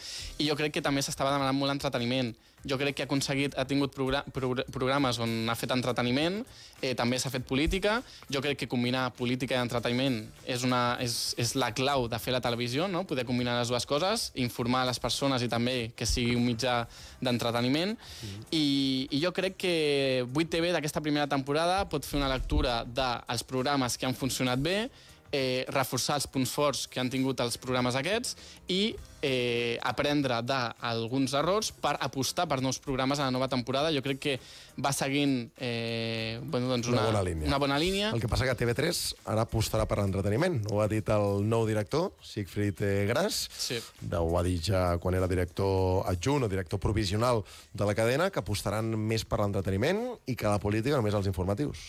i 0.42 0.50
jo 0.50 0.58
crec 0.58 0.74
que 0.80 0.82
també 0.82 1.06
s'estava 1.06 1.36
demanant 1.36 1.60
molt 1.60 1.76
entreteniment. 1.76 2.34
Jo 2.68 2.78
crec 2.78 2.96
que 2.96 3.04
ha 3.06 3.08
aconseguit, 3.10 3.56
ha 3.58 3.66
tingut 3.66 3.94
progra 3.96 4.22
programes 4.32 5.18
on 5.22 5.50
ha 5.50 5.56
fet 5.58 5.72
entreteniment, 5.74 6.42
eh, 6.82 6.94
també 6.98 7.18
s'ha 7.20 7.32
fet 7.34 7.46
política. 7.48 8.00
Jo 8.30 8.42
crec 8.42 8.60
que 8.62 8.70
combinar 8.70 9.08
política 9.18 9.56
i 9.58 9.62
entreteniment 9.62 10.20
és, 10.46 10.66
una, 10.68 10.98
és, 11.02 11.34
és 11.42 11.56
la 11.58 11.72
clau 11.74 12.08
de 12.12 12.20
fer 12.22 12.34
la 12.36 12.42
televisió, 12.44 12.88
no? 12.88 13.04
poder 13.10 13.26
combinar 13.26 13.58
les 13.60 13.72
dues 13.74 13.86
coses, 13.90 14.30
informar 14.36 14.86
les 14.90 15.00
persones 15.02 15.42
i 15.42 15.50
també 15.50 15.92
que 15.98 16.06
sigui 16.06 16.36
un 16.38 16.46
mitjà 16.46 16.84
d'entreteniment. 17.22 17.96
Mm. 17.98 18.50
I, 18.52 18.66
I 19.12 19.24
jo 19.24 19.34
crec 19.36 19.58
que 19.62 19.76
8TV 20.28 20.74
d'aquesta 20.76 21.02
primera 21.02 21.30
temporada 21.30 21.86
pot 21.90 22.06
fer 22.06 22.20
una 22.22 22.30
lectura 22.32 22.82
dels 22.86 23.46
programes 23.48 23.98
que 23.98 24.06
han 24.06 24.18
funcionat 24.18 24.62
bé, 24.62 24.90
eh, 25.32 25.66
reforçar 25.72 26.20
els 26.20 26.28
punts 26.28 26.52
forts 26.52 26.88
que 26.92 27.00
han 27.02 27.10
tingut 27.10 27.40
els 27.44 27.58
programes 27.62 27.96
aquests 27.96 28.36
i 28.72 28.94
eh, 29.22 29.78
aprendre 29.86 30.40
d'alguns 30.44 31.34
errors 31.38 31.72
per 31.72 31.94
apostar 32.02 32.48
per 32.50 32.60
nous 32.62 32.80
programes 32.82 33.20
a 33.20 33.28
la 33.30 33.34
nova 33.34 33.48
temporada. 33.52 33.92
Jo 33.94 34.04
crec 34.04 34.20
que 34.22 34.36
va 34.82 34.92
seguint 34.96 35.52
eh, 35.58 36.40
bueno, 36.44 36.72
doncs 36.72 36.90
una, 36.90 37.02
una, 37.02 37.12
bona 37.12 37.24
línia. 37.24 37.48
una 37.48 37.62
bona 37.62 37.80
línia. 37.80 38.12
El 38.16 38.24
que 38.24 38.30
passa 38.32 38.48
que 38.50 38.58
TV3 38.58 39.02
ara 39.32 39.46
apostarà 39.48 39.88
per 39.90 40.02
l'entreteniment. 40.02 40.60
Ho 40.72 40.82
ha 40.82 40.90
dit 40.92 41.08
el 41.14 41.46
nou 41.48 41.66
director, 41.70 42.12
Siegfried 42.26 42.84
eh, 42.86 42.94
Gras. 43.10 43.46
Sí. 43.56 43.80
Ho 44.12 44.30
va 44.34 44.44
dir 44.48 44.58
ja 44.72 44.86
quan 45.02 45.18
era 45.18 45.30
director 45.32 46.04
adjunt 46.10 46.48
o 46.48 46.52
director 46.52 46.82
provisional 46.82 47.46
de 47.74 47.88
la 47.88 47.96
cadena, 47.98 48.30
que 48.32 48.42
apostaran 48.42 48.96
més 48.98 49.26
per 49.26 49.42
l'entreteniment 49.44 50.08
i 50.28 50.36
que 50.36 50.50
la 50.50 50.62
política 50.62 50.98
només 50.98 51.18
els 51.18 51.30
informatius. 51.30 51.86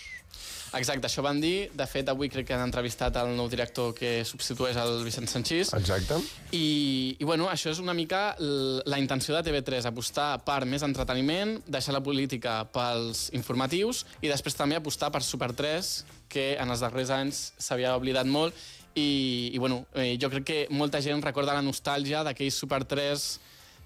Exacte, 0.79 1.09
això 1.09 1.23
van 1.25 1.41
dir. 1.43 1.69
De 1.77 1.87
fet, 1.89 2.09
avui 2.09 2.31
crec 2.33 2.47
que 2.49 2.57
han 2.57 2.65
entrevistat 2.65 3.17
el 3.21 3.35
nou 3.37 3.49
director 3.53 3.93
que 3.97 4.23
substitueix 4.29 4.79
el 4.81 5.03
Vicent 5.05 5.29
Sanchís. 5.29 5.73
Exacte. 5.77 6.19
I, 6.57 7.17
i 7.21 7.29
bueno, 7.29 7.49
això 7.53 7.73
és 7.73 7.81
una 7.83 7.95
mica 7.97 8.23
la 8.39 9.01
intenció 9.01 9.37
de 9.37 9.45
TV3, 9.47 9.89
apostar 9.91 10.31
per 10.47 10.63
més 10.69 10.85
entreteniment, 10.87 11.59
deixar 11.67 11.97
la 11.97 12.03
política 12.05 12.63
pels 12.73 13.29
informatius 13.37 14.05
i 14.23 14.33
després 14.33 14.57
també 14.57 14.79
apostar 14.79 15.13
per 15.13 15.23
Super 15.27 15.53
3, 15.57 15.93
que 16.33 16.53
en 16.61 16.73
els 16.73 16.81
darrers 16.81 17.13
anys 17.13 17.43
s'havia 17.61 17.97
oblidat 17.99 18.27
molt 18.27 18.57
i, 18.95 19.51
i 19.53 19.59
bueno, 19.59 19.87
eh, 19.95 20.17
jo 20.21 20.29
crec 20.33 20.45
que 20.45 20.61
molta 20.73 21.01
gent 21.05 21.23
recorda 21.25 21.57
la 21.57 21.65
nostàlgia 21.65 22.23
d'aquell 22.25 22.53
Super 22.53 22.85
3 22.89 23.29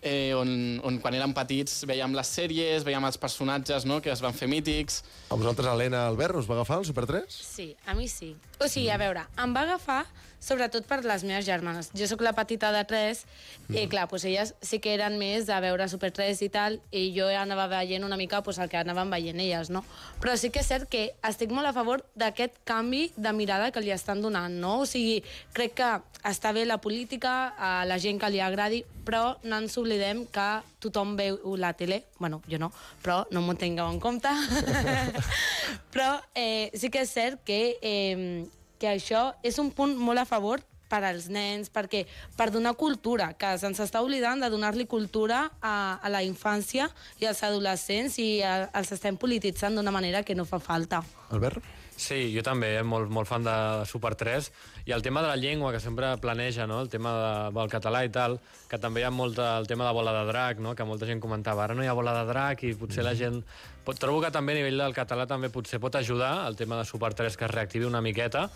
eh, 0.03 0.35
on, 0.37 0.81
on 0.87 0.99
quan 1.03 1.15
érem 1.17 1.33
petits 1.37 1.85
veiem 1.89 2.15
les 2.17 2.33
sèries, 2.39 2.85
veiem 2.87 3.05
els 3.09 3.19
personatges 3.21 3.87
no?, 3.89 4.01
que 4.05 4.13
es 4.13 4.23
van 4.25 4.37
fer 4.37 4.49
mítics. 4.51 5.03
A 5.31 5.39
vosaltres, 5.39 5.69
Helena 5.73 6.07
Albert, 6.11 6.39
us 6.43 6.49
va 6.51 6.59
agafar 6.61 6.81
el 6.83 6.89
Super 6.89 7.07
3? 7.09 7.27
Sí, 7.31 7.73
a 7.87 7.97
mi 7.99 8.09
sí. 8.09 8.35
O 8.61 8.69
sigui, 8.69 8.91
a 8.91 9.01
veure, 9.01 9.27
em 9.43 9.57
va 9.57 9.67
agafar 9.67 10.05
sobretot 10.41 10.87
per 10.87 11.03
les 11.05 11.25
meves 11.27 11.47
germanes. 11.47 11.91
Jo 11.97 12.09
sóc 12.09 12.23
la 12.25 12.35
petita 12.37 12.73
de 12.75 12.83
3 12.87 13.23
mm. 13.69 13.77
i, 13.77 13.87
clar, 13.91 14.07
doncs 14.11 14.27
elles 14.29 14.55
sí 14.65 14.81
que 14.83 14.95
eren 14.95 15.19
més 15.21 15.47
de 15.49 15.57
veure 15.65 15.89
Super 15.89 16.13
3 16.15 16.43
i 16.47 16.51
tal, 16.53 16.79
i 16.91 17.09
jo 17.17 17.29
anava 17.29 17.67
veient 17.71 18.05
una 18.05 18.19
mica 18.21 18.43
doncs, 18.45 18.61
el 18.63 18.71
que 18.73 18.81
anaven 18.81 19.11
veient 19.11 19.41
elles, 19.43 19.71
no? 19.71 19.85
Però 20.23 20.37
sí 20.39 20.51
que 20.55 20.63
és 20.63 20.71
cert 20.71 20.91
que 20.93 21.09
estic 21.27 21.55
molt 21.55 21.71
a 21.71 21.75
favor 21.77 22.05
d'aquest 22.19 22.61
canvi 22.69 23.11
de 23.17 23.33
mirada 23.33 23.73
que 23.73 23.83
li 23.83 23.95
estan 23.95 24.23
donant, 24.23 24.53
no? 24.61 24.81
O 24.85 24.87
sigui, 24.89 25.23
crec 25.57 25.77
que 25.81 25.91
està 26.27 26.53
bé 26.53 26.65
la 26.67 26.79
política, 26.83 27.55
a 27.57 27.85
la 27.87 27.99
gent 28.03 28.19
que 28.21 28.31
li 28.31 28.41
agradi, 28.43 28.83
però 29.07 29.37
no 29.47 29.61
ens 29.63 29.77
oblidem 29.79 30.25
que 30.35 30.47
tothom 30.83 31.15
veu 31.19 31.39
la 31.57 31.73
tele, 31.79 32.03
bueno, 32.19 32.41
jo 32.51 32.59
no, 32.59 32.73
però 33.03 33.23
no 33.31 33.43
m'ho 33.43 33.55
tingueu 33.59 33.89
en 33.91 34.01
compte. 34.03 34.31
però 35.95 36.17
eh, 36.35 36.71
sí 36.75 36.91
que 36.91 37.05
és 37.07 37.15
cert 37.15 37.43
que, 37.47 37.61
eh, 37.81 38.47
que 38.79 38.91
això 38.91 39.31
és 39.43 39.59
un 39.63 39.71
punt 39.75 39.97
molt 39.99 40.23
a 40.23 40.27
favor 40.29 40.63
per 40.89 41.03
als 41.03 41.27
nens, 41.33 41.71
perquè 41.73 42.05
per 42.39 42.51
donar 42.55 42.77
cultura, 42.79 43.33
que 43.39 43.57
se'ns 43.59 43.81
està 43.83 44.03
oblidant 44.05 44.43
de 44.43 44.51
donar-li 44.53 44.87
cultura 44.87 45.47
a, 45.61 45.99
a 45.99 46.13
la 46.13 46.23
infància 46.23 46.89
i 47.19 47.27
als 47.27 47.43
adolescents 47.47 48.21
i 48.23 48.29
a, 48.47 48.69
els 48.71 48.93
estem 48.95 49.19
polititzant 49.19 49.75
d'una 49.75 49.95
manera 49.95 50.23
que 50.23 50.39
no 50.39 50.47
fa 50.47 50.63
falta. 50.63 51.03
Albert? 51.35 51.65
Sí, 51.97 52.29
jo 52.35 52.43
també, 52.45 52.75
eh? 52.77 52.83
molt, 52.85 53.09
molt 53.09 53.29
fan 53.29 53.45
de 53.47 53.53
Super 53.89 54.13
3. 54.21 54.51
I 54.85 54.93
el 54.93 55.03
tema 55.03 55.23
de 55.25 55.31
la 55.31 55.37
llengua, 55.41 55.73
que 55.73 55.81
sempre 55.81 56.11
planeja, 56.21 56.67
no? 56.69 56.83
el 56.85 56.91
tema 56.93 57.13
de, 57.17 57.31
del 57.57 57.71
català 57.73 58.03
i 58.05 58.11
tal, 58.13 58.37
que 58.69 58.79
també 58.79 59.01
hi 59.01 59.07
ha 59.09 59.11
molt 59.11 59.41
el 59.41 59.67
tema 59.67 59.87
de 59.89 59.95
bola 59.97 60.13
de 60.19 60.27
drac, 60.29 60.61
no? 60.61 60.75
que 60.77 60.85
molta 60.85 61.09
gent 61.09 61.23
comentava, 61.25 61.65
ara 61.65 61.75
no 61.75 61.83
hi 61.83 61.89
ha 61.89 61.97
bola 61.97 62.13
de 62.21 62.27
drac 62.29 62.67
i 62.69 62.75
potser 62.77 63.05
la 63.07 63.17
gent... 63.17 63.41
Pot, 63.87 63.97
trobo 64.03 64.21
que 64.21 64.33
també 64.35 64.53
a 64.53 64.59
nivell 64.59 64.83
del 64.83 64.95
català 64.95 65.29
també 65.31 65.49
potser 65.55 65.79
pot 65.81 65.95
ajudar 65.95 66.49
el 66.49 66.57
tema 66.59 66.77
de 66.77 66.85
Super 66.85 67.15
3 67.15 67.37
que 67.39 67.47
es 67.47 67.53
reactivi 67.55 67.87
una 67.89 68.03
miqueta. 68.03 68.49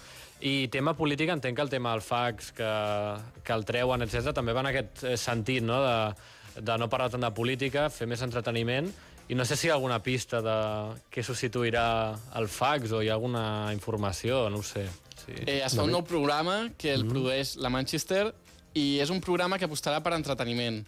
I 0.42 0.66
tema 0.74 0.96
polític, 0.98 1.30
entenc 1.32 1.56
que 1.56 1.64
el 1.64 1.70
tema 1.72 1.94
del 1.94 2.02
fax, 2.02 2.50
que, 2.58 2.72
que 3.46 3.54
el 3.56 3.64
treuen, 3.64 4.04
etc 4.04 4.34
també 4.36 4.52
va 4.52 4.66
en 4.66 4.72
aquest 4.74 5.04
eh, 5.04 5.16
sentit, 5.16 5.64
no? 5.64 5.80
de, 5.86 6.60
de 6.60 6.76
no 6.82 6.90
parlar 6.92 7.08
tant 7.14 7.24
de 7.24 7.32
política, 7.32 7.88
fer 7.94 8.10
més 8.10 8.20
entreteniment 8.26 8.90
i 9.30 9.36
no 9.38 9.44
sé 9.46 9.54
si 9.56 9.68
hi 9.68 9.70
ha 9.70 9.76
alguna 9.78 10.00
pista 10.02 10.40
de 10.42 10.56
què 11.14 11.22
substituirà 11.22 11.84
el 12.40 12.48
fax 12.50 12.90
o 12.92 13.00
hi 13.02 13.08
ha 13.08 13.14
alguna 13.14 13.70
informació, 13.72 14.48
no 14.50 14.58
ho 14.58 14.66
sé. 14.66 14.84
Sí. 15.20 15.36
Eh, 15.46 15.60
es 15.62 15.76
fa 15.78 15.84
un 15.86 15.92
nou 15.94 16.02
programa 16.02 16.70
que 16.80 16.90
el 16.96 17.04
produeix 17.06 17.54
la 17.62 17.70
Manchester 17.70 18.32
i 18.74 18.98
és 19.02 19.10
un 19.14 19.20
programa 19.22 19.58
que 19.60 19.68
apostarà 19.68 20.00
per 20.02 20.14
entreteniment. 20.16 20.80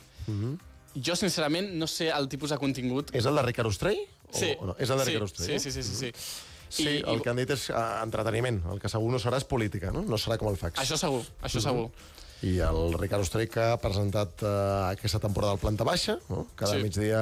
Jo, 0.94 1.14
sincerament, 1.16 1.70
no 1.80 1.86
sé 1.88 2.10
el 2.12 2.26
tipus 2.28 2.50
de 2.52 2.58
contingut. 2.60 3.14
És 3.16 3.24
el 3.26 3.38
de 3.38 3.42
Ricard 3.46 3.70
Ostrell? 3.70 4.00
O, 4.32 4.36
Sí. 4.38 4.50
o 4.58 4.66
no? 4.66 4.76
És 4.78 4.90
el 4.90 4.98
de 4.98 5.04
sí, 5.04 5.10
Ricard 5.12 5.24
Ostrell? 5.30 5.60
Sí, 5.60 5.70
sí, 5.70 5.82
sí. 5.82 5.82
sí, 5.82 5.94
sí. 6.12 6.12
Sí, 6.72 6.82
I- 6.88 7.02
el 7.06 7.18
i- 7.18 7.20
que 7.22 7.28
han 7.30 7.36
dit 7.36 7.50
és 7.50 7.68
uh, 7.70 8.02
entreteniment. 8.02 8.62
El 8.72 8.80
que 8.80 8.88
segur 8.88 9.10
no 9.12 9.18
serà 9.20 9.36
és 9.36 9.44
política, 9.44 9.90
no? 9.92 10.02
No 10.08 10.16
serà 10.16 10.38
com 10.40 10.48
el 10.48 10.56
fax. 10.56 10.80
Això 10.80 10.96
segur, 10.96 11.22
això 11.44 11.60
segur. 11.60 11.90
I 12.42 12.56
el 12.66 12.94
Ricard 12.98 13.22
Ostrell 13.22 13.46
que 13.46 13.62
ha 13.62 13.76
presentat 13.78 14.42
uh, 14.42 14.88
aquesta 14.90 15.20
temporada 15.22 15.52
al 15.54 15.60
Planta 15.62 15.84
Baixa, 15.86 16.16
no? 16.28 16.48
cada 16.58 16.72
Sí. 16.74 16.82
migdia 16.82 17.20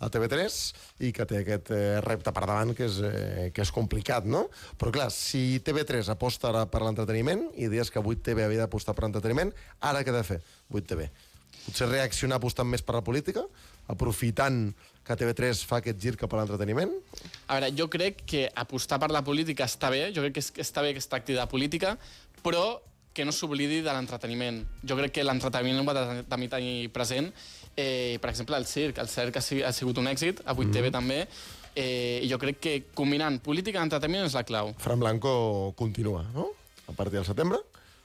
a 0.00 0.08
TV3, 0.08 0.56
i 1.04 1.10
que 1.12 1.26
té 1.28 1.42
aquest 1.42 1.72
eh, 1.76 2.00
repte 2.00 2.32
per 2.32 2.46
davant 2.46 2.72
que 2.78 2.86
és, 2.88 2.96
eh, 3.04 3.50
que 3.52 3.60
és 3.66 3.72
complicat, 3.74 4.24
no? 4.24 4.46
Però 4.80 4.92
clar, 4.94 5.10
si 5.12 5.60
TV3 5.60 6.08
aposta 6.14 6.48
ara 6.48 6.64
per 6.70 6.80
l'entreteniment 6.86 7.50
i 7.60 7.68
dies 7.68 7.90
que 7.92 8.00
8TV 8.00 8.46
havia 8.46 8.64
d'apostar 8.64 8.94
per 8.96 9.04
l'entreteniment, 9.04 9.52
ara 9.80 10.00
què 10.00 10.08
ha 10.14 10.16
de 10.16 10.24
fer 10.24 10.40
8TV? 10.72 11.10
Potser 11.66 11.90
reaccionar 11.90 12.40
apostant 12.40 12.66
més 12.66 12.80
per 12.82 12.96
la 12.96 13.04
política, 13.04 13.44
aprofitant 13.92 14.72
que 15.04 15.16
TV3 15.18 15.60
fa 15.66 15.82
aquest 15.82 16.00
gir 16.00 16.14
cap 16.16 16.32
a 16.32 16.40
l'entreteniment? 16.40 16.90
A 17.48 17.58
veure, 17.58 17.68
jo 17.76 17.88
crec 17.92 18.24
que 18.26 18.46
apostar 18.54 18.98
per 19.02 19.10
la 19.12 19.22
política 19.26 19.66
està 19.68 19.90
bé, 19.92 20.08
jo 20.14 20.24
crec 20.24 20.38
que 20.38 20.64
està 20.64 20.82
bé 20.82 20.94
que 20.96 21.02
es 21.02 21.10
tracti 21.10 21.36
de 21.36 21.44
política, 21.50 21.96
però 22.42 22.80
que 23.12 23.24
no 23.24 23.32
s'oblidi 23.32 23.80
de 23.82 23.92
l'entreteniment. 23.92 24.62
Jo 24.82 24.96
crec 24.96 25.12
que 25.12 25.24
l'entreteniment 25.24 25.86
va 25.88 25.94
de- 25.94 26.22
també 26.24 26.48
tenir 26.48 26.88
present. 26.90 27.32
Eh, 27.76 28.18
per 28.20 28.30
exemple, 28.30 28.56
el 28.56 28.66
circ. 28.66 28.98
El 28.98 29.08
circ 29.08 29.36
ha, 29.36 29.42
ha 29.68 29.72
sigut 29.72 29.98
un 29.98 30.06
èxit, 30.06 30.40
a 30.44 30.54
8TV 30.54 30.90
també, 30.92 31.26
eh, 31.74 32.20
i 32.22 32.28
jo 32.28 32.38
crec 32.38 32.58
que 32.60 32.74
combinant 32.94 33.38
política 33.40 33.78
i 33.78 33.82
entreteniment 33.82 34.26
és 34.26 34.34
la 34.34 34.44
clau. 34.44 34.74
Fran 34.78 35.00
Blanco 35.00 35.72
continua, 35.76 36.24
no? 36.34 36.50
A 36.88 36.92
partir 36.92 37.14
del 37.16 37.24
setembre, 37.24 37.58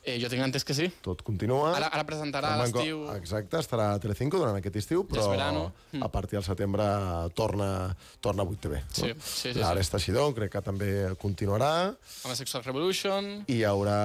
Eh, 0.08 0.16
jo 0.24 0.30
tinc 0.32 0.40
entès 0.40 0.64
que 0.64 0.72
sí. 0.72 0.86
tot 1.04 1.20
continua. 1.28 1.74
Ara, 1.76 1.90
ara 1.92 2.06
presentarà 2.08 2.54
a 2.56 2.62
l'estiu... 2.62 3.02
Exacte, 3.12 3.60
estarà 3.60 3.90
a 3.92 4.00
Telecinco 4.00 4.40
durant 4.40 4.56
aquest 4.56 4.80
estiu, 4.80 5.04
però. 5.04 5.26
Mm. 5.28 6.04
a 6.06 6.08
partir 6.12 6.38
del 6.38 6.46
setembre 6.48 6.86
torna, 7.36 7.92
torna 8.24 8.46
a 8.46 8.48
8TV. 8.48 8.80
Sí, 8.88 9.12
sí, 9.20 9.52
sí, 9.52 9.60
L'Ares 9.60 9.90
sí. 9.90 9.96
Teixidor 9.98 10.32
crec 10.38 10.54
que 10.56 10.62
també 10.64 10.90
continuarà 11.20 11.72
Amb 11.92 12.32
la 12.32 12.38
Sexual 12.40 12.64
Revolution... 12.64 13.30
i 13.52 13.60
hi 13.60 13.64
haurà 13.68 14.00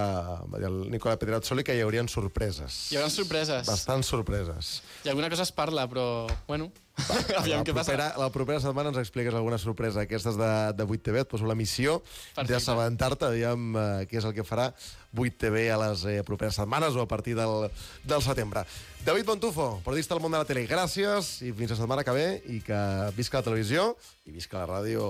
va 0.50 0.58
dir 0.58 0.66
el 0.70 0.80
Nicola 0.90 1.14
Pedretzoli 1.20 1.62
que 1.62 1.76
hi 1.78 1.84
haurien 1.86 2.10
sorpreses. 2.10 2.88
Hi 2.90 2.98
haurà 2.98 3.10
sorpreses. 3.12 3.68
Bastants 3.70 4.10
sorpreses. 4.10 4.80
I 5.06 5.12
alguna 5.14 5.30
cosa 5.30 5.46
es 5.46 5.54
parla, 5.54 5.86
però, 5.86 6.26
bueno, 6.48 6.72
aviam 7.40 7.62
la 7.62 7.64
què 7.64 7.72
passa. 7.72 7.92
propera, 7.92 8.08
la 8.20 8.28
propera 8.34 8.60
setmana 8.60 8.90
ens 8.92 8.98
expliques 9.00 9.34
alguna 9.34 9.58
sorpresa 9.58 10.04
aquestes 10.04 10.36
de, 10.36 10.50
de 10.76 10.84
8TV, 10.84 11.22
et 11.24 11.30
poso 11.30 11.48
la 11.48 11.56
missió 11.58 12.00
d'assabentar-te, 12.36 13.30
aviam 13.32 13.72
eh, 13.76 13.84
què 14.10 14.20
és 14.20 14.26
el 14.28 14.34
que 14.36 14.44
farà 14.44 14.70
8TV 15.16 15.66
a 15.72 15.78
les 15.86 16.04
eh, 16.08 16.18
properes 16.24 16.56
setmanes 16.60 16.96
o 16.96 17.02
a 17.04 17.08
partir 17.08 17.34
del, 17.38 17.70
del 18.04 18.22
setembre. 18.24 18.64
David 19.02 19.26
Montufo, 19.26 19.80
periodista 19.84 20.14
del 20.14 20.22
món 20.22 20.30
de 20.36 20.38
la 20.38 20.46
tele, 20.46 20.62
gràcies 20.70 21.40
i 21.42 21.50
fins 21.56 21.72
la 21.74 21.78
setmana 21.80 22.04
que 22.06 22.12
ve 22.14 22.26
i 22.54 22.60
que 22.62 22.78
visca 23.16 23.40
la 23.40 23.46
televisió 23.48 23.96
i 24.28 24.30
visca 24.30 24.60
la 24.60 24.68
ràdio 24.70 25.02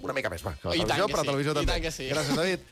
una 0.00 0.14
mica 0.16 0.30
més, 0.32 0.40
va, 0.46 0.54
que 0.56 0.70
la 0.70 0.78
I 0.78 0.80
televisió, 0.86 1.04
que 1.06 1.12
però 1.12 1.20
la 1.20 1.24
sí, 1.26 1.28
televisió 1.28 1.52
i 1.52 1.58
també. 1.58 1.90
sí. 1.92 2.08
Gràcies, 2.08 2.36
David. 2.38 2.60